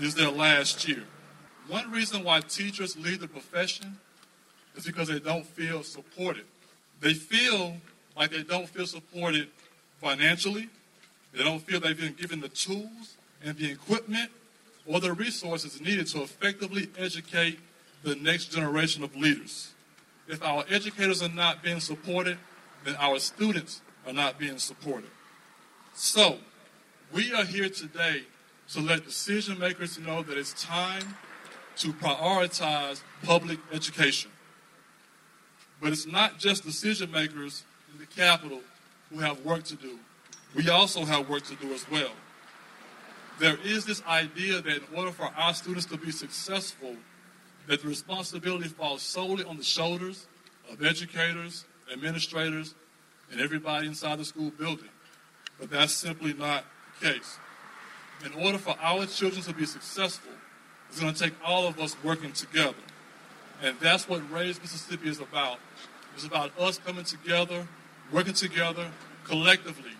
is 0.00 0.14
their 0.14 0.30
last 0.30 0.88
year. 0.88 1.04
One 1.68 1.90
reason 1.90 2.24
why 2.24 2.40
teachers 2.40 2.96
leave 2.96 3.20
the 3.20 3.28
profession 3.28 3.98
is 4.74 4.86
because 4.86 5.08
they 5.08 5.20
don't 5.20 5.46
feel 5.46 5.82
supported. 5.82 6.44
They 7.00 7.14
feel 7.14 7.76
like 8.16 8.30
they 8.30 8.42
don't 8.42 8.68
feel 8.68 8.86
supported 8.86 9.48
financially, 10.00 10.70
They 11.32 11.44
don't 11.44 11.60
feel 11.60 11.78
they've 11.78 11.96
been 11.96 12.14
given 12.14 12.40
the 12.40 12.48
tools 12.48 13.16
and 13.44 13.56
the 13.56 13.70
equipment 13.70 14.30
or 14.90 14.98
the 14.98 15.12
resources 15.12 15.80
needed 15.80 16.04
to 16.08 16.20
effectively 16.20 16.88
educate 16.98 17.60
the 18.02 18.16
next 18.16 18.46
generation 18.46 19.04
of 19.04 19.14
leaders. 19.14 19.72
If 20.26 20.42
our 20.42 20.64
educators 20.68 21.22
are 21.22 21.28
not 21.28 21.62
being 21.62 21.78
supported, 21.78 22.38
then 22.84 22.96
our 22.98 23.20
students 23.20 23.82
are 24.04 24.12
not 24.12 24.36
being 24.36 24.58
supported. 24.58 25.10
So, 25.94 26.38
we 27.12 27.32
are 27.32 27.44
here 27.44 27.68
today 27.68 28.22
to 28.72 28.80
let 28.80 29.04
decision 29.04 29.60
makers 29.60 29.96
know 29.96 30.24
that 30.24 30.36
it's 30.36 30.60
time 30.60 31.14
to 31.76 31.92
prioritize 31.92 33.00
public 33.22 33.60
education. 33.72 34.32
But 35.80 35.92
it's 35.92 36.06
not 36.06 36.40
just 36.40 36.64
decision 36.64 37.12
makers 37.12 37.62
in 37.92 38.00
the 38.00 38.06
Capitol 38.06 38.60
who 39.10 39.20
have 39.20 39.44
work 39.44 39.62
to 39.64 39.76
do. 39.76 39.98
We 40.56 40.68
also 40.68 41.04
have 41.04 41.28
work 41.28 41.44
to 41.44 41.54
do 41.54 41.72
as 41.72 41.88
well. 41.88 42.10
There 43.40 43.56
is 43.64 43.86
this 43.86 44.02
idea 44.06 44.60
that 44.60 44.76
in 44.76 44.82
order 44.94 45.10
for 45.10 45.32
our 45.34 45.54
students 45.54 45.86
to 45.86 45.96
be 45.96 46.10
successful, 46.10 46.94
that 47.68 47.80
the 47.80 47.88
responsibility 47.88 48.68
falls 48.68 49.00
solely 49.00 49.44
on 49.44 49.56
the 49.56 49.64
shoulders 49.64 50.26
of 50.70 50.84
educators, 50.84 51.64
administrators, 51.90 52.74
and 53.32 53.40
everybody 53.40 53.86
inside 53.86 54.18
the 54.18 54.26
school 54.26 54.50
building. 54.58 54.90
But 55.58 55.70
that's 55.70 55.94
simply 55.94 56.34
not 56.34 56.64
the 57.00 57.12
case. 57.12 57.38
In 58.26 58.34
order 58.44 58.58
for 58.58 58.76
our 58.78 59.06
children 59.06 59.42
to 59.44 59.54
be 59.54 59.64
successful, 59.64 60.32
it's 60.90 61.00
going 61.00 61.14
to 61.14 61.18
take 61.18 61.32
all 61.42 61.66
of 61.66 61.80
us 61.80 61.96
working 62.04 62.32
together. 62.32 62.74
And 63.62 63.74
that's 63.80 64.06
what 64.06 64.20
Raise 64.30 64.60
Mississippi 64.60 65.08
is 65.08 65.18
about. 65.18 65.60
It's 66.14 66.26
about 66.26 66.52
us 66.58 66.78
coming 66.78 67.04
together, 67.04 67.66
working 68.12 68.34
together 68.34 68.90
collectively, 69.24 69.92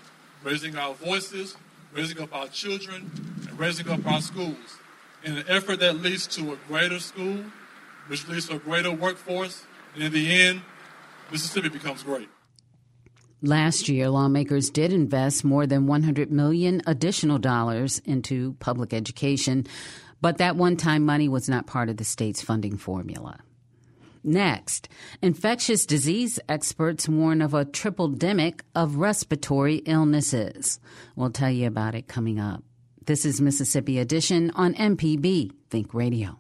raising 0.45 0.77
our 0.77 0.93
voices, 0.93 1.57
raising 1.95 2.21
up 2.21 2.35
our 2.35 2.49
children, 2.49 3.30
raising 3.61 3.91
up 3.91 4.05
our 4.07 4.23
schools 4.23 4.79
in 5.23 5.37
an 5.37 5.45
effort 5.47 5.81
that 5.81 5.97
leads 5.97 6.27
to 6.27 6.55
a 6.55 6.57
greater 6.67 6.99
school, 6.99 7.45
which 8.07 8.27
leads 8.27 8.49
to 8.49 8.57
a 8.57 8.59
greater 8.59 8.91
workforce, 8.91 9.65
and 9.95 10.03
in 10.03 10.13
the 10.13 10.33
end, 10.33 10.63
Mississippi 11.31 11.69
becomes 11.69 12.03
great. 12.03 12.29
Last 13.43 13.87
year, 13.87 14.09
lawmakers 14.09 14.71
did 14.71 14.95
invest 14.95 15.45
more 15.45 15.67
than 15.67 15.87
100 15.87 16.33
million 16.33 16.81
additional 16.87 17.39
dollars 17.39 17.99
into 18.07 18.55
public 18.61 18.95
education, 18.95 19.67
but 20.23 20.39
that 20.39 20.57
one-time 20.57 21.05
money 21.05 21.29
was 21.29 21.47
not 21.47 21.67
part 21.67 21.91
of 21.91 21.99
the 21.99 22.05
state's 22.05 22.41
funding 22.41 22.79
formula. 22.79 23.41
Next, 24.25 24.89
infectious 25.21 25.85
disease 25.85 26.41
experts 26.49 27.09
warn 27.09 27.43
of 27.43 27.53
a 27.53 27.67
triple 27.67 28.11
demic 28.11 28.61
of 28.75 28.97
respiratory 28.97 29.77
illnesses. 29.87 30.81
We'll 31.15 31.31
tell 31.31 31.51
you 31.51 31.67
about 31.67 31.95
it 31.95 32.09
coming 32.09 32.41
up. 32.41 32.63
This 33.07 33.25
is 33.25 33.41
Mississippi 33.41 33.99
Edition 33.99 34.51
on 34.55 34.75
MPB 34.75 35.53
Think 35.71 35.95
Radio. 35.95 36.39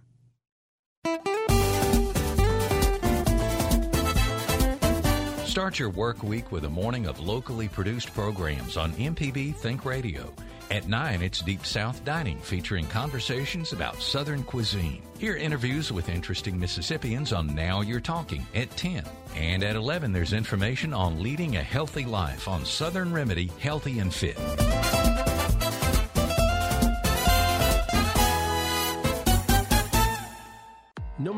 Start 5.46 5.78
your 5.78 5.88
work 5.88 6.22
week 6.22 6.52
with 6.52 6.64
a 6.64 6.68
morning 6.68 7.06
of 7.06 7.18
locally 7.18 7.66
produced 7.66 8.12
programs 8.14 8.76
on 8.76 8.92
MPB 8.92 9.56
Think 9.56 9.86
Radio. 9.86 10.32
At 10.70 10.86
9, 10.86 11.22
it's 11.22 11.40
Deep 11.40 11.64
South 11.64 12.04
Dining 12.04 12.38
featuring 12.38 12.86
conversations 12.86 13.72
about 13.72 14.00
Southern 14.00 14.44
cuisine. 14.44 15.02
Hear 15.18 15.36
interviews 15.36 15.90
with 15.90 16.10
interesting 16.10 16.58
Mississippians 16.58 17.32
on 17.32 17.52
Now 17.54 17.80
You're 17.80 18.00
Talking 18.00 18.46
at 18.54 18.70
10. 18.76 19.02
And 19.34 19.64
at 19.64 19.76
11, 19.76 20.12
there's 20.12 20.34
information 20.34 20.92
on 20.92 21.22
leading 21.22 21.56
a 21.56 21.62
healthy 21.62 22.04
life 22.04 22.46
on 22.46 22.64
Southern 22.66 23.12
Remedy 23.12 23.50
Healthy 23.58 23.98
and 23.98 24.14
Fit. 24.14 24.38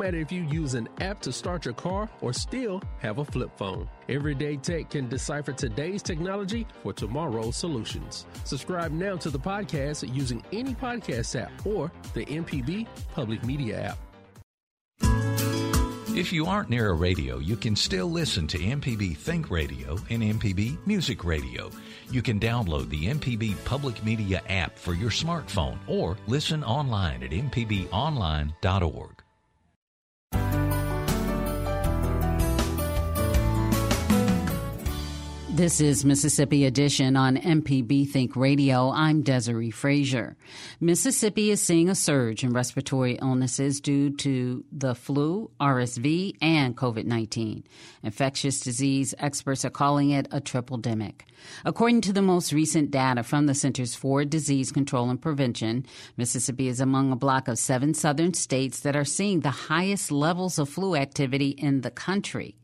Matter 0.03 0.19
if 0.19 0.33
you 0.33 0.43
use 0.43 0.75
an 0.75 0.89
app 1.01 1.21
to 1.21 1.33
start 1.33 1.65
your 1.65 1.75
car 1.75 2.09
or 2.21 2.33
still 2.33 2.83
have 2.99 3.19
a 3.19 3.25
flip 3.25 3.51
phone, 3.57 3.89
Everyday 4.09 4.57
Tech 4.57 4.91
can 4.91 5.09
decipher 5.09 5.53
today's 5.53 6.03
technology 6.03 6.67
for 6.83 6.93
tomorrow's 6.93 7.57
solutions. 7.57 8.27
Subscribe 8.45 8.91
now 8.91 9.17
to 9.17 9.31
the 9.31 9.39
podcast 9.39 10.13
using 10.13 10.43
any 10.53 10.75
podcast 10.75 11.41
app 11.41 11.53
or 11.65 11.93
the 12.15 12.25
MPB 12.27 12.89
Public 13.15 13.45
Media 13.45 13.81
app. 13.81 13.99
If 16.15 16.33
you 16.33 16.47
aren't 16.47 16.69
near 16.69 16.91
a 16.91 16.95
radio, 16.95 17.39
you 17.39 17.57
can 17.57 17.75
still 17.75 18.11
listen 18.11 18.47
to 18.49 18.59
MPB 18.59 19.17
Think 19.17 19.51
Radio 19.51 19.97
and 20.11 20.23
MPB 20.23 20.85
Music 20.85 21.25
Radio. 21.25 21.71
You 22.11 22.21
can 22.23 22.39
download 22.39 22.91
the 22.91 23.07
MPB 23.07 23.65
Public 23.65 24.05
Media 24.05 24.43
app 24.49 24.79
for 24.79 24.95
your 24.95 25.11
smartphone 25.11 25.79
or 25.87 26.19
listen 26.27 26.63
online 26.65 27.23
at 27.23 27.31
mpbonline.org. 27.31 29.22
This 35.63 35.81
is 35.81 36.05
Mississippi 36.05 36.65
Edition 36.65 37.17
on 37.17 37.37
MPB 37.37 38.09
Think 38.09 38.35
Radio. 38.35 38.91
I'm 38.91 39.23
Desiree 39.23 39.71
Frazier. 39.71 40.37
Mississippi 40.81 41.53
is 41.53 41.63
seeing 41.63 41.89
a 41.89 41.95
surge 41.95 42.43
in 42.43 42.53
respiratory 42.53 43.17
illnesses 43.23 43.81
due 43.81 44.11
to 44.17 44.65
the 44.73 44.97
flu, 44.97 45.53
RSV, 45.61 46.35
and 46.43 46.77
COVID 46.77 47.05
19. 47.05 47.63
Infectious 48.03 48.59
disease 48.59 49.15
experts 49.21 49.65
are 49.65 49.71
calling 49.71 50.11
it 50.11 50.27
a 50.33 50.41
triple 50.41 50.81
demic. 50.81 51.21
According 51.65 52.01
to 52.01 52.13
the 52.13 52.23
most 52.23 52.53
recent 52.53 52.91
data 52.91 53.23
from 53.23 53.47
the 53.47 53.55
Centers 53.55 53.95
for 53.95 54.25
Disease 54.25 54.73
Control 54.73 55.11
and 55.11 55.23
Prevention, 55.23 55.87
Mississippi 56.17 56.67
is 56.67 56.81
among 56.81 57.13
a 57.13 57.17
block 57.17 57.47
of 57.47 57.57
seven 57.57 57.95
southern 57.95 58.35
states 58.35 58.81
that 58.81 58.97
are 58.97 59.05
seeing 59.05 59.39
the 59.39 59.51
highest 59.51 60.11
levels 60.11 60.59
of 60.59 60.69
flu 60.69 60.97
activity 60.97 61.51
in 61.51 61.83
the 61.83 61.93
country. 61.93 62.57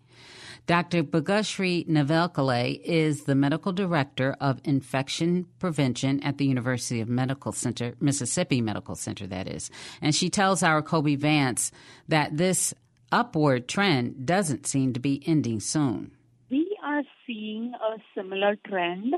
Dr. 0.69 1.03
Bhagyashri 1.03 1.89
Navalkele 1.89 2.79
is 2.85 3.25
the 3.25 3.35
medical 3.35 3.73
director 3.73 4.37
of 4.39 4.61
infection 4.65 5.47
prevention 5.59 6.23
at 6.23 6.37
the 6.37 6.45
University 6.45 7.01
of 7.01 7.09
Medical 7.09 7.53
Center, 7.53 7.95
Mississippi 8.01 8.61
Medical 8.61 8.95
Center, 8.95 9.27
that 9.29 9.49
is. 9.49 9.71
And 10.03 10.15
she 10.15 10.29
tells 10.29 10.63
our 10.63 10.83
Kobee 10.83 11.17
Vance 11.17 11.73
that 12.07 12.37
this 12.37 12.75
upward 13.11 13.67
trend 13.67 14.27
doesn't 14.27 14.67
seem 14.67 14.93
to 14.93 15.01
be 15.01 15.23
ending 15.27 15.61
soon. 15.61 16.11
We 16.51 16.77
are 16.85 17.03
seeing 17.27 17.73
a 17.73 17.97
similar 18.15 18.57
trend 18.69 19.15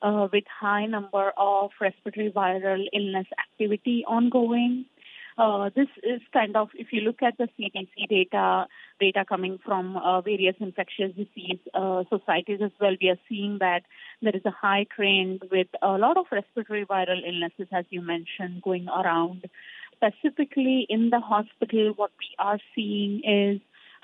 uh, 0.00 0.28
with 0.32 0.44
high 0.58 0.86
number 0.86 1.34
of 1.36 1.70
respiratory 1.82 2.32
viral 2.34 2.82
illness 2.94 3.26
activity 3.38 4.06
ongoing. 4.08 4.86
Uh, 5.36 5.68
this 5.74 5.88
is 6.04 6.20
kind 6.32 6.56
of, 6.56 6.68
if 6.74 6.88
you 6.92 7.00
look 7.00 7.20
at 7.20 7.36
the 7.38 7.48
CDC 7.58 8.08
data, 8.08 8.66
data 9.00 9.24
coming 9.28 9.58
from 9.64 9.96
uh, 9.96 10.20
various 10.20 10.54
infectious 10.60 11.10
disease 11.16 11.58
uh, 11.74 12.04
societies 12.08 12.60
as 12.62 12.70
well, 12.80 12.94
we 13.00 13.08
are 13.08 13.18
seeing 13.28 13.58
that 13.58 13.82
there 14.22 14.34
is 14.34 14.44
a 14.44 14.50
high 14.52 14.86
trend 14.94 15.42
with 15.50 15.66
a 15.82 15.98
lot 15.98 16.16
of 16.16 16.26
respiratory 16.30 16.86
viral 16.86 17.20
illnesses, 17.26 17.66
as 17.72 17.84
you 17.90 18.00
mentioned, 18.00 18.62
going 18.62 18.86
around. 18.88 19.44
Specifically 19.96 20.86
in 20.88 21.10
the 21.10 21.20
hospital, 21.20 21.94
what 21.96 22.12
we 22.20 22.34
are 22.38 22.60
seeing 22.74 23.22
is 23.24 23.60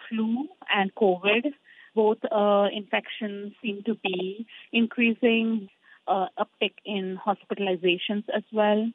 flu 0.09 0.49
and 0.75 0.93
COVID. 0.97 1.53
Both 1.95 2.19
uh, 2.31 2.67
infections 2.73 3.53
seem 3.63 3.83
to 3.85 3.95
be 3.95 4.47
increasing 4.73 5.69
uh, 6.09 6.27
uptick 6.39 6.75
in 6.85 7.19
hospitalizations 7.25 8.25
as 8.35 8.43
well. 8.53 8.91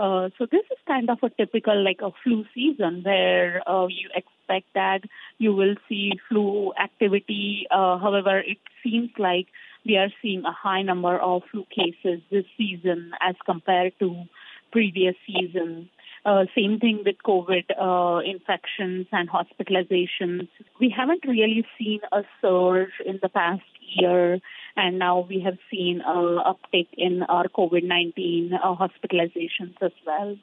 Uh, 0.00 0.30
so 0.38 0.46
this 0.50 0.64
is 0.70 0.78
kind 0.86 1.10
of 1.10 1.18
a 1.22 1.28
typical 1.28 1.84
like 1.84 2.00
a 2.00 2.10
flu 2.24 2.46
season 2.54 3.02
where 3.04 3.62
uh, 3.68 3.86
you 3.86 4.08
expect 4.14 4.66
that 4.74 5.00
you 5.36 5.54
will 5.54 5.74
see 5.90 6.12
flu 6.26 6.72
activity. 6.82 7.66
Uh, 7.70 7.98
however, 7.98 8.38
it 8.38 8.56
seems 8.82 9.10
like 9.18 9.48
we 9.84 9.98
are 9.98 10.08
seeing 10.22 10.42
a 10.46 10.52
high 10.52 10.80
number 10.80 11.18
of 11.18 11.42
flu 11.50 11.66
cases 11.68 12.22
this 12.30 12.46
season 12.56 13.12
as 13.20 13.34
compared 13.44 13.92
to 13.98 14.24
previous 14.72 15.16
season. 15.26 15.90
Uh, 16.24 16.44
same 16.56 16.78
thing 16.78 17.02
with 17.04 17.16
COVID 17.26 17.64
uh, 17.78 18.20
infections 18.20 19.06
and 19.12 19.28
hospitalizations. 19.28 20.48
We 20.80 20.94
haven't 20.94 21.24
really 21.26 21.66
seen 21.78 22.00
a 22.10 22.22
surge 22.40 22.96
in 23.04 23.18
the 23.22 23.28
past 23.28 23.62
year, 23.96 24.40
and 24.80 24.98
now 24.98 25.26
we 25.28 25.40
have 25.40 25.58
seen 25.70 26.00
an 26.04 26.38
uptick 26.38 26.88
in 26.96 27.22
our 27.22 27.48
COVID 27.48 27.84
19 27.84 28.52
uh, 28.54 28.74
hospitalizations 28.74 29.74
as 29.82 29.92
well. 30.06 30.36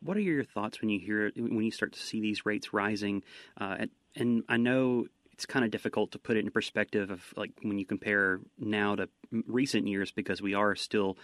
What 0.00 0.16
are 0.16 0.20
your 0.20 0.44
thoughts 0.44 0.80
when 0.80 0.90
you 0.90 1.00
hear 1.00 1.32
when 1.34 1.62
you 1.62 1.70
start 1.70 1.92
to 1.94 1.98
see 1.98 2.20
these 2.20 2.46
rates 2.46 2.72
rising? 2.72 3.22
Uh, 3.60 3.76
and, 3.80 3.90
and 4.14 4.44
I 4.48 4.58
know 4.58 5.06
it's 5.32 5.46
kind 5.46 5.64
of 5.64 5.70
difficult 5.70 6.12
to 6.12 6.18
put 6.18 6.36
it 6.36 6.44
in 6.44 6.50
perspective 6.50 7.10
of 7.10 7.22
like 7.36 7.52
when 7.62 7.78
you 7.78 7.86
compare 7.86 8.40
now 8.58 8.94
to 8.96 9.08
recent 9.46 9.86
years 9.86 10.10
because 10.12 10.42
we 10.42 10.54
are 10.54 10.76
still 10.76 11.16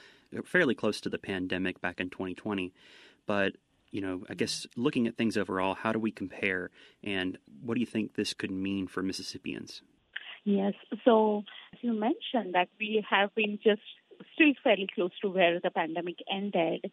fairly 0.45 0.75
close 0.75 1.01
to 1.03 1.11
the 1.11 1.19
pandemic 1.19 1.81
back 1.81 2.01
in 2.01 2.11
2020. 2.11 2.73
But 3.27 3.57
you 3.91 4.01
know, 4.01 4.23
I 4.29 4.35
guess 4.35 4.67
looking 4.77 5.07
at 5.07 5.17
things 5.17 5.37
overall, 5.37 5.75
how 5.75 5.93
do 5.93 6.01
we 6.01 6.11
compare, 6.11 6.71
and 7.05 7.39
what 7.63 7.75
do 7.75 7.81
you 7.81 7.87
think 7.87 8.15
this 8.15 8.35
could 8.35 8.51
mean 8.51 8.89
for 8.89 9.03
Mississippians? 9.03 9.83
Yes. 10.45 10.75
So, 11.05 11.43
as 11.73 11.79
you 11.83 11.93
mentioned, 11.93 12.55
that 12.55 12.69
we 12.79 13.05
have 13.09 13.35
been 13.35 13.59
just 13.63 13.83
still 14.35 14.53
fairly 14.63 14.89
close 14.95 15.11
to 15.23 15.31
where 15.31 15.59
the 15.61 15.71
pandemic 15.71 16.17
ended. 16.31 16.91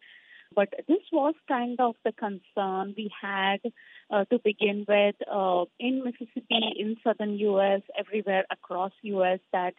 But 0.54 0.68
this 0.88 1.02
was 1.12 1.34
kind 1.48 1.80
of 1.80 1.94
the 2.04 2.12
concern 2.12 2.94
we 2.96 3.10
had 3.20 3.60
uh, 4.10 4.24
to 4.26 4.38
begin 4.38 4.84
with 4.86 5.16
uh, 5.30 5.64
in 5.80 6.04
Mississippi, 6.04 6.74
in 6.78 6.96
southern 7.02 7.38
U.S., 7.38 7.82
everywhere 7.98 8.44
across 8.50 8.92
U.S. 9.02 9.40
that 9.52 9.74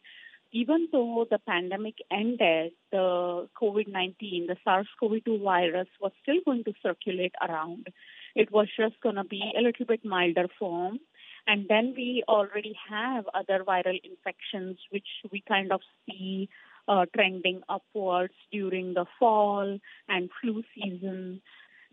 even 0.52 0.88
though 0.92 1.26
the 1.30 1.40
pandemic 1.40 1.96
ended, 2.12 2.74
the 2.92 3.48
COVID 3.60 3.88
19, 3.88 4.48
the 4.48 4.56
SARS 4.64 4.88
CoV 5.00 5.24
2 5.26 5.44
virus 5.44 5.88
was 6.00 6.12
still 6.22 6.38
going 6.46 6.64
to 6.64 6.74
circulate 6.82 7.34
around. 7.48 7.88
It 8.36 8.52
was 8.52 8.68
just 8.78 9.00
going 9.02 9.16
to 9.16 9.24
be 9.24 9.42
a 9.58 9.62
little 9.62 9.86
bit 9.86 10.06
milder 10.06 10.48
form. 10.60 11.00
And 11.46 11.68
then 11.68 11.94
we 11.96 12.24
already 12.28 12.74
have 12.90 13.26
other 13.34 13.64
viral 13.64 14.00
infections, 14.04 14.78
which 14.92 15.08
we 15.32 15.44
kind 15.48 15.72
of 15.72 15.82
see 16.08 16.50
uh, 16.88 17.06
trending 17.14 17.62
upwards 17.70 18.34
during 18.52 18.94
the 18.94 19.06
fall 19.20 19.80
and 20.08 20.30
flu 20.42 20.64
season. 20.76 21.42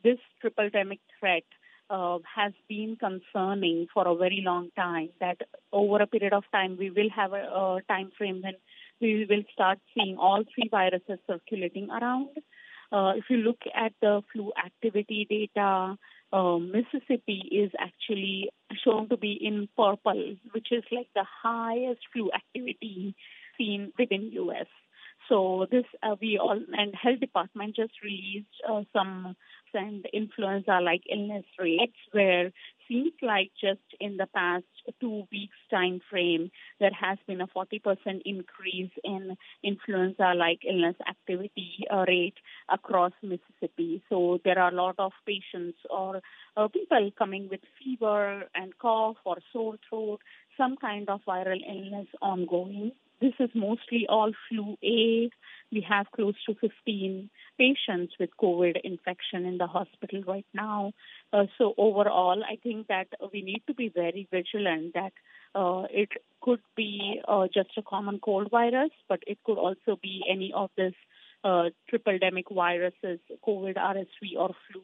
This 0.02 0.18
triple 0.40 0.70
demic 0.70 1.00
threat 1.18 1.44
uh, 1.90 2.18
has 2.36 2.52
been 2.68 2.96
concerning 2.96 3.88
for 3.92 4.06
a 4.06 4.14
very 4.14 4.42
long 4.44 4.70
time. 4.76 5.10
That 5.20 5.38
over 5.72 5.96
a 5.96 6.06
period 6.06 6.32
of 6.32 6.44
time, 6.52 6.76
we 6.78 6.90
will 6.90 7.10
have 7.14 7.32
a, 7.32 7.42
a 7.42 7.80
time 7.88 8.12
frame 8.16 8.40
when 8.42 8.54
we 9.00 9.26
will 9.28 9.42
start 9.52 9.78
seeing 9.94 10.16
all 10.16 10.44
three 10.54 10.68
viruses 10.70 11.18
circulating 11.26 11.90
around. 11.90 12.28
Uh, 12.92 13.12
if 13.16 13.24
you 13.28 13.38
look 13.38 13.60
at 13.74 13.92
the 14.00 14.22
flu 14.32 14.52
activity 14.64 15.26
data, 15.28 15.96
uh, 16.32 16.58
Mississippi 16.58 17.42
is 17.50 17.72
actually 17.78 18.50
shown 18.84 19.08
to 19.08 19.16
be 19.16 19.32
in 19.32 19.68
purple, 19.76 20.36
which 20.52 20.68
is 20.70 20.84
like 20.92 21.08
the 21.14 21.24
highest 21.42 22.00
flu 22.12 22.30
activity 22.32 23.14
seen 23.58 23.92
within 23.98 24.30
U.S. 24.32 24.66
So 25.28 25.66
this 25.70 25.84
uh, 26.02 26.16
we 26.20 26.38
all 26.38 26.60
and 26.72 26.94
health 26.94 27.20
department 27.20 27.76
just 27.76 27.92
released 28.02 28.48
uh, 28.68 28.82
some 28.92 29.36
and 29.72 30.04
influenza 30.12 30.80
like 30.82 31.02
illness 31.10 31.44
rates 31.58 31.96
where 32.12 32.50
seems 32.90 33.12
like 33.22 33.50
just 33.60 33.86
in 34.00 34.16
the 34.16 34.26
past 34.34 34.64
two 35.00 35.22
weeks 35.30 35.56
time 35.70 36.00
frame 36.10 36.50
there 36.80 36.90
has 36.98 37.18
been 37.26 37.40
a 37.40 37.46
40% 37.46 37.80
increase 38.24 38.90
in 39.04 39.36
influenza 39.62 40.32
like 40.36 40.60
illness 40.68 40.96
activity 41.08 41.84
uh, 41.92 42.04
rate 42.08 42.34
across 42.68 43.12
Mississippi. 43.22 44.02
So 44.08 44.40
there 44.44 44.58
are 44.58 44.72
a 44.72 44.74
lot 44.74 44.96
of 44.98 45.12
patients 45.26 45.78
or 45.88 46.20
uh, 46.56 46.68
people 46.68 47.10
coming 47.16 47.48
with 47.48 47.60
fever 47.78 48.44
and 48.54 48.76
cough 48.78 49.16
or 49.24 49.36
sore 49.52 49.76
throat, 49.88 50.20
some 50.56 50.76
kind 50.76 51.08
of 51.08 51.20
viral 51.26 51.60
illness 51.68 52.08
ongoing. 52.20 52.92
This 53.20 53.34
is 53.38 53.50
mostly 53.54 54.06
all 54.08 54.32
flu 54.48 54.76
A. 54.82 55.30
We 55.70 55.86
have 55.88 56.06
close 56.16 56.34
to 56.46 56.54
15 56.54 57.28
patients 57.58 58.14
with 58.18 58.30
COVID 58.40 58.80
infection 58.82 59.44
in 59.44 59.58
the 59.58 59.66
hospital 59.66 60.22
right 60.26 60.46
now. 60.54 60.92
Uh, 61.32 61.44
so 61.58 61.74
overall, 61.76 62.42
I 62.42 62.56
think 62.62 62.88
that 62.88 63.08
we 63.32 63.42
need 63.42 63.62
to 63.66 63.74
be 63.74 63.88
very 63.88 64.26
vigilant 64.30 64.94
that 64.94 65.12
uh, 65.54 65.84
it 65.90 66.08
could 66.40 66.60
be 66.76 67.20
uh, 67.28 67.46
just 67.52 67.70
a 67.76 67.82
common 67.82 68.20
cold 68.20 68.50
virus, 68.50 68.90
but 69.08 69.20
it 69.26 69.38
could 69.44 69.58
also 69.58 69.98
be 70.02 70.22
any 70.28 70.52
of 70.54 70.70
this 70.76 70.94
uh, 71.44 71.64
triple 71.88 72.18
demic 72.18 72.54
viruses, 72.54 73.20
COVID, 73.46 73.76
RSV, 73.76 74.36
or 74.38 74.50
flu. 74.70 74.82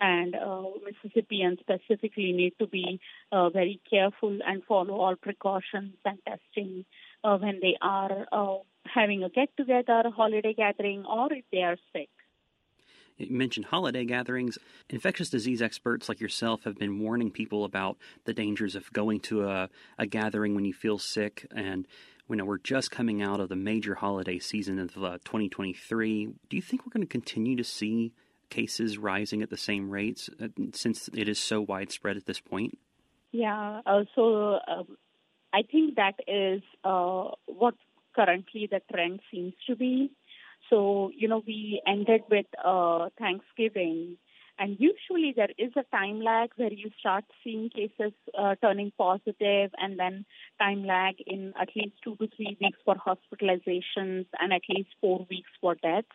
And 0.00 0.34
uh, 0.34 0.62
Mississippians 0.84 1.58
specifically 1.60 2.32
need 2.32 2.54
to 2.58 2.66
be 2.66 3.00
uh, 3.32 3.50
very 3.50 3.80
careful 3.88 4.38
and 4.46 4.62
follow 4.64 4.94
all 4.94 5.14
precautions 5.14 5.94
and 6.04 6.18
testing 6.26 6.86
uh, 7.24 7.38
when 7.38 7.60
they 7.60 7.76
are 7.80 8.26
uh, 8.32 8.58
having 8.86 9.22
a 9.22 9.28
get 9.28 9.56
together, 9.56 10.04
holiday 10.14 10.54
gathering, 10.54 11.04
or 11.06 11.32
if 11.32 11.44
they 11.52 11.62
are 11.62 11.76
sick. 11.92 12.08
You 13.18 13.36
mentioned 13.36 13.66
holiday 13.66 14.06
gatherings. 14.06 14.58
Infectious 14.88 15.28
disease 15.28 15.60
experts 15.60 16.08
like 16.08 16.20
yourself 16.20 16.64
have 16.64 16.78
been 16.78 17.00
warning 17.00 17.30
people 17.30 17.64
about 17.64 17.98
the 18.24 18.32
dangers 18.32 18.74
of 18.74 18.90
going 18.94 19.20
to 19.20 19.46
a, 19.46 19.68
a 19.98 20.06
gathering 20.06 20.54
when 20.54 20.64
you 20.64 20.72
feel 20.72 20.98
sick. 20.98 21.46
And 21.54 21.86
you 22.30 22.36
know, 22.36 22.44
we're 22.44 22.58
just 22.58 22.90
coming 22.90 23.20
out 23.20 23.40
of 23.40 23.48
the 23.48 23.56
major 23.56 23.96
holiday 23.96 24.38
season 24.38 24.78
of 24.78 24.96
uh, 24.96 25.18
2023. 25.24 26.28
Do 26.48 26.56
you 26.56 26.62
think 26.62 26.86
we're 26.86 26.92
going 26.92 27.06
to 27.06 27.10
continue 27.10 27.56
to 27.56 27.64
see 27.64 28.12
cases 28.48 28.98
rising 28.98 29.42
at 29.42 29.50
the 29.50 29.56
same 29.56 29.90
rates 29.90 30.30
uh, 30.40 30.48
since 30.72 31.10
it 31.12 31.28
is 31.28 31.38
so 31.38 31.60
widespread 31.60 32.16
at 32.16 32.26
this 32.26 32.40
point? 32.40 32.78
Yeah. 33.32 33.80
Uh, 33.84 34.04
so 34.14 34.58
uh, 34.66 34.82
I 35.52 35.62
think 35.62 35.96
that 35.96 36.14
is 36.26 36.62
uh, 36.84 37.30
what 37.46 37.74
currently 38.14 38.68
the 38.70 38.80
trend 38.92 39.20
seems 39.30 39.54
to 39.66 39.76
be. 39.76 40.10
So, 40.68 41.10
you 41.16 41.26
know, 41.28 41.42
we 41.46 41.82
ended 41.86 42.22
with 42.30 42.46
uh, 42.64 43.08
Thanksgiving, 43.18 44.16
and 44.58 44.76
usually 44.78 45.32
there 45.34 45.48
is 45.58 45.72
a 45.76 45.84
time 45.96 46.20
lag 46.20 46.50
where 46.56 46.72
you 46.72 46.90
start 47.00 47.24
seeing 47.42 47.70
cases 47.70 48.12
uh, 48.38 48.54
turning 48.62 48.92
positive, 48.96 49.70
and 49.78 49.98
then 49.98 50.24
time 50.60 50.84
lag 50.84 51.14
in 51.26 51.52
at 51.60 51.70
least 51.74 51.96
two 52.04 52.14
to 52.16 52.28
three 52.36 52.56
weeks 52.60 52.78
for 52.84 52.94
hospitalizations 52.94 54.26
and 54.38 54.52
at 54.52 54.62
least 54.68 54.90
four 55.00 55.26
weeks 55.30 55.50
for 55.60 55.74
deaths. 55.76 56.08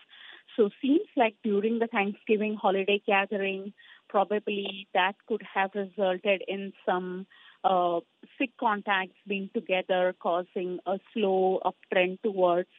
So, 0.55 0.69
seems 0.81 1.07
like 1.17 1.35
during 1.43 1.79
the 1.79 1.87
Thanksgiving 1.87 2.55
holiday 2.55 3.01
gathering, 3.05 3.73
probably 4.07 4.87
that 4.93 5.15
could 5.27 5.41
have 5.53 5.71
resulted 5.73 6.43
in 6.47 6.71
some 6.85 7.25
uh, 7.65 7.99
sick 8.37 8.51
contacts 8.59 9.17
being 9.27 9.49
together, 9.53 10.15
causing 10.19 10.79
a 10.85 10.99
slow 11.13 11.61
uptrend 11.65 12.21
towards 12.21 12.69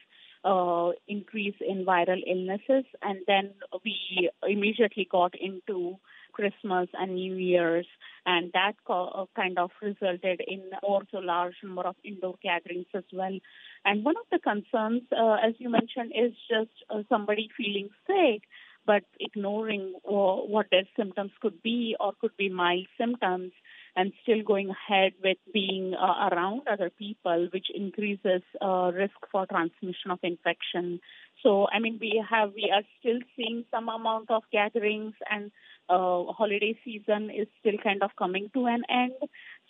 uh, 0.45 0.91
increase 1.09 1.57
in 1.67 1.85
viral 1.85 2.23
illnesses. 2.27 2.85
And 3.03 3.19
then 3.27 3.51
we 3.85 4.31
immediately 4.47 5.09
got 5.11 5.35
into 5.39 5.97
Christmas 6.33 6.89
and 6.93 7.15
New 7.15 7.35
Year's, 7.35 7.87
and 8.27 8.53
that 8.53 8.75
co- 8.87 9.09
uh, 9.09 9.25
kind 9.35 9.59
of 9.59 9.71
resulted 9.83 10.43
in 10.47 10.63
also 10.83 11.19
large 11.19 11.55
number 11.65 11.83
of 11.83 11.97
indoor 12.05 12.35
gatherings 12.43 12.87
as 12.95 13.05
well. 13.13 13.39
And 13.85 14.05
one 14.05 14.17
of 14.17 14.27
the 14.31 14.39
concerns, 14.39 15.03
uh, 15.11 15.37
as 15.43 15.55
you 15.59 15.71
mentioned, 15.71 16.13
is 16.15 16.33
just 16.49 16.71
uh, 16.91 17.03
somebody 17.09 17.49
feeling 17.57 17.89
sick 18.07 18.43
but 18.87 19.03
ignoring 19.19 19.95
uh, 20.07 20.37
what 20.47 20.67
their 20.71 20.85
symptoms 20.97 21.33
could 21.41 21.61
be 21.63 21.97
or 21.99 22.13
could 22.21 22.37
be 22.37 22.49
mild 22.49 22.87
symptoms 22.97 23.51
and 23.97 24.13
still 24.23 24.43
going 24.43 24.71
ahead 24.71 25.13
with 25.25 25.39
being 25.53 25.95
uh, 25.95 26.29
around 26.29 26.63
other 26.71 26.91
people, 26.91 27.49
which 27.53 27.67
increases 27.75 28.43
uh, 28.61 28.93
risk 28.95 29.17
for 29.33 29.47
transmission 29.47 30.11
of 30.11 30.19
infection. 30.23 31.01
So, 31.43 31.67
I 31.73 31.79
mean, 31.79 31.99
we 32.01 32.23
have 32.29 32.53
we 32.55 32.71
are 32.73 32.83
still 33.01 33.19
seeing 33.35 33.65
some 33.71 33.89
amount 33.89 34.31
of 34.31 34.43
gatherings, 34.53 35.15
and 35.31 35.51
uh, 35.89 36.25
holiday 36.33 36.79
season 36.85 37.31
is 37.31 37.49
still 37.61 37.79
kind 37.83 38.03
of 38.03 38.11
coming 38.19 38.51
to 38.55 38.67
an 38.67 38.83
end. 38.89 39.15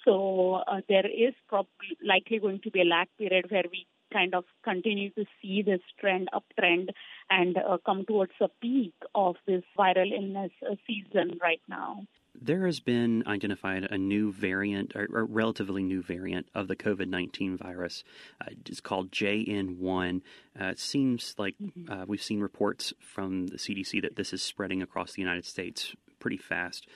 So, 0.04 0.62
uh, 0.66 0.80
there 0.88 1.06
is 1.06 1.34
probably 1.48 1.96
likely 2.04 2.38
going 2.38 2.60
to 2.64 2.70
be 2.70 2.82
a 2.82 2.84
lag 2.84 3.08
period 3.18 3.46
where 3.50 3.64
we 3.70 3.86
kind 4.12 4.34
of 4.34 4.44
continue 4.64 5.10
to 5.10 5.24
see 5.40 5.62
this 5.62 5.80
trend 6.00 6.28
uptrend 6.32 6.88
and 7.30 7.56
uh, 7.58 7.76
come 7.84 8.04
towards 8.04 8.32
a 8.40 8.48
peak 8.60 8.94
of 9.14 9.36
this 9.46 9.62
viral 9.78 10.10
illness 10.12 10.52
uh, 10.68 10.74
season 10.86 11.38
right 11.42 11.60
now. 11.68 12.06
There 12.40 12.66
has 12.66 12.80
been 12.80 13.24
identified 13.26 13.84
a 13.90 13.98
new 13.98 14.32
variant, 14.32 14.94
or, 14.94 15.04
a 15.04 15.24
relatively 15.24 15.82
new 15.82 16.02
variant 16.02 16.48
of 16.54 16.68
the 16.68 16.76
COVID 16.76 17.08
19 17.08 17.56
virus. 17.56 18.04
Uh, 18.40 18.50
it's 18.66 18.80
called 18.80 19.10
JN1. 19.10 20.22
Uh, 20.60 20.64
it 20.66 20.78
seems 20.78 21.34
like 21.38 21.54
mm-hmm. 21.62 21.90
uh, 21.90 22.04
we've 22.06 22.22
seen 22.22 22.40
reports 22.40 22.92
from 23.00 23.48
the 23.48 23.58
CDC 23.58 24.02
that 24.02 24.16
this 24.16 24.32
is 24.32 24.42
spreading 24.42 24.82
across 24.82 25.14
the 25.14 25.22
United 25.22 25.44
States 25.44 25.94
pretty 26.18 26.36
fast. 26.36 26.86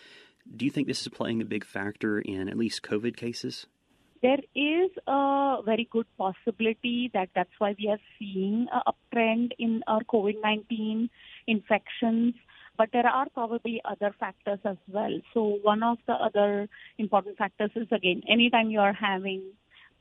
Do 0.56 0.64
you 0.64 0.70
think 0.70 0.86
this 0.86 1.02
is 1.02 1.08
playing 1.08 1.42
a 1.42 1.44
big 1.44 1.64
factor 1.64 2.18
in 2.20 2.48
at 2.48 2.56
least 2.56 2.82
COVID 2.82 3.16
cases? 3.16 3.66
There 4.22 4.40
is 4.54 4.90
a 5.06 5.62
very 5.64 5.88
good 5.90 6.06
possibility 6.18 7.10
that 7.14 7.30
that's 7.34 7.52
why 7.58 7.74
we 7.78 7.88
are 7.88 8.00
seeing 8.18 8.66
a 8.72 8.92
uptrend 8.92 9.52
in 9.58 9.82
our 9.86 10.02
COVID 10.02 10.36
19 10.42 11.08
infections 11.46 12.34
but 12.80 12.88
there 12.94 13.06
are 13.06 13.28
probably 13.34 13.78
other 13.84 14.14
factors 14.18 14.58
as 14.64 14.78
well. 14.88 15.14
So 15.34 15.58
one 15.60 15.82
of 15.82 15.98
the 16.06 16.14
other 16.14 16.66
important 16.96 17.36
factors 17.36 17.70
is 17.76 17.88
again, 17.92 18.22
anytime 18.26 18.70
you 18.70 18.80
are 18.80 18.94
having 18.94 19.42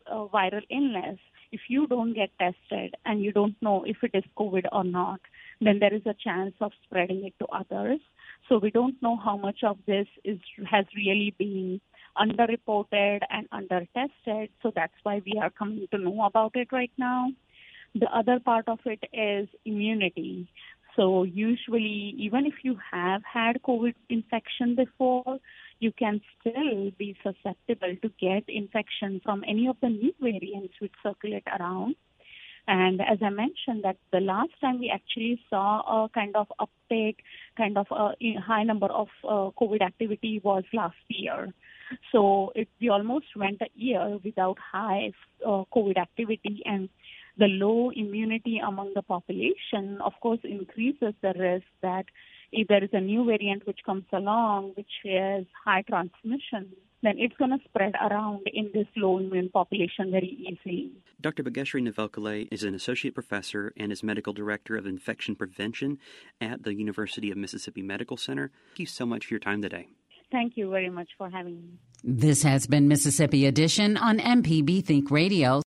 a 0.07 0.25
viral 0.35 0.63
illness, 0.69 1.19
if 1.51 1.59
you 1.67 1.87
don't 1.87 2.13
get 2.13 2.29
tested 2.39 2.95
and 3.03 3.21
you 3.21 3.33
don't 3.33 3.57
know 3.61 3.83
if 3.85 3.97
it 4.01 4.11
is 4.13 4.23
COVID 4.37 4.67
or 4.71 4.85
not, 4.85 5.19
then 5.59 5.79
there 5.79 5.93
is 5.93 6.03
a 6.05 6.15
chance 6.23 6.53
of 6.61 6.71
spreading 6.85 7.25
it 7.25 7.33
to 7.39 7.47
others. 7.47 7.99
So 8.47 8.59
we 8.59 8.71
don't 8.71 8.95
know 9.01 9.17
how 9.17 9.35
much 9.35 9.59
of 9.65 9.77
this 9.85 10.07
is 10.23 10.39
has 10.71 10.85
really 10.95 11.35
been 11.37 11.81
underreported 12.17 13.19
and 13.29 13.49
undertested. 13.49 14.51
So 14.63 14.71
that's 14.73 14.99
why 15.03 15.21
we 15.25 15.37
are 15.41 15.49
coming 15.49 15.85
to 15.91 15.97
know 15.97 16.23
about 16.23 16.55
it 16.55 16.69
right 16.71 16.95
now. 16.97 17.27
The 17.93 18.07
other 18.15 18.39
part 18.39 18.69
of 18.69 18.79
it 18.85 19.03
is 19.11 19.49
immunity. 19.65 20.47
So 20.95 21.23
usually, 21.23 22.15
even 22.17 22.45
if 22.45 22.55
you 22.63 22.77
have 22.91 23.21
had 23.23 23.61
COVID 23.63 23.93
infection 24.09 24.75
before, 24.75 25.39
you 25.79 25.91
can 25.91 26.21
still 26.39 26.91
be 26.97 27.15
susceptible 27.23 27.95
to 28.01 28.11
get 28.19 28.43
infection 28.47 29.21
from 29.23 29.43
any 29.47 29.67
of 29.67 29.77
the 29.81 29.89
new 29.89 30.13
variants 30.19 30.73
which 30.79 30.91
circulate 31.01 31.47
around. 31.59 31.95
And 32.67 33.01
as 33.01 33.17
I 33.23 33.29
mentioned, 33.29 33.83
that 33.83 33.97
the 34.11 34.19
last 34.19 34.51
time 34.61 34.79
we 34.79 34.91
actually 34.93 35.41
saw 35.49 36.03
a 36.05 36.09
kind 36.09 36.35
of 36.35 36.47
uptake, 36.59 37.23
kind 37.57 37.77
of 37.77 37.87
a 37.89 38.13
high 38.39 38.63
number 38.63 38.87
of 38.87 39.07
uh, 39.23 39.49
COVID 39.59 39.81
activity 39.81 40.39
was 40.43 40.63
last 40.73 40.97
year. 41.07 41.51
So 42.11 42.51
it, 42.55 42.67
we 42.79 42.89
almost 42.89 43.25
went 43.35 43.61
a 43.61 43.69
year 43.75 44.19
without 44.23 44.57
high 44.59 45.13
uh, 45.43 45.63
COVID 45.73 45.97
activity, 45.97 46.61
and 46.65 46.89
the 47.37 47.47
low 47.47 47.91
immunity 47.95 48.59
among 48.65 48.93
the 48.95 49.01
population, 49.01 49.99
of 50.03 50.13
course, 50.21 50.39
increases 50.43 51.13
the 51.21 51.33
risk 51.37 51.65
that 51.81 52.05
if 52.51 52.67
there 52.67 52.83
is 52.83 52.89
a 52.93 52.99
new 52.99 53.25
variant 53.25 53.65
which 53.67 53.79
comes 53.85 54.05
along, 54.11 54.73
which 54.75 54.91
has 55.05 55.45
high 55.65 55.83
transmission, 55.83 56.71
then 57.01 57.15
it's 57.17 57.35
going 57.37 57.51
to 57.51 57.63
spread 57.65 57.93
around 58.01 58.41
in 58.53 58.69
this 58.73 58.87
low 58.97 59.19
immune 59.19 59.49
population 59.49 60.11
very 60.11 60.37
easily. 60.47 60.91
Dr. 61.21 61.43
Bhagyashri 61.43 61.87
Navalkele 61.87 62.47
is 62.51 62.63
an 62.63 62.75
associate 62.75 63.13
professor 63.13 63.73
and 63.77 63.91
is 63.91 64.03
medical 64.03 64.33
director 64.33 64.75
of 64.75 64.85
infection 64.85 65.35
prevention 65.35 65.97
at 66.41 66.63
the 66.63 66.73
University 66.73 67.31
of 67.31 67.37
Mississippi 67.37 67.81
Medical 67.81 68.17
Center. 68.17 68.51
Thank 68.71 68.79
you 68.79 68.85
so 68.85 69.05
much 69.05 69.27
for 69.27 69.33
your 69.33 69.39
time 69.39 69.61
today. 69.61 69.87
Thank 70.31 70.57
you 70.57 70.69
very 70.69 70.89
much 70.89 71.09
for 71.17 71.29
having 71.29 71.55
me. 71.61 71.69
This 72.03 72.43
has 72.43 72.67
been 72.67 72.87
Mississippi 72.87 73.45
Edition 73.45 73.97
on 73.97 74.19
MPB 74.19 74.85
Think 74.85 75.09
Radio. 75.09 75.61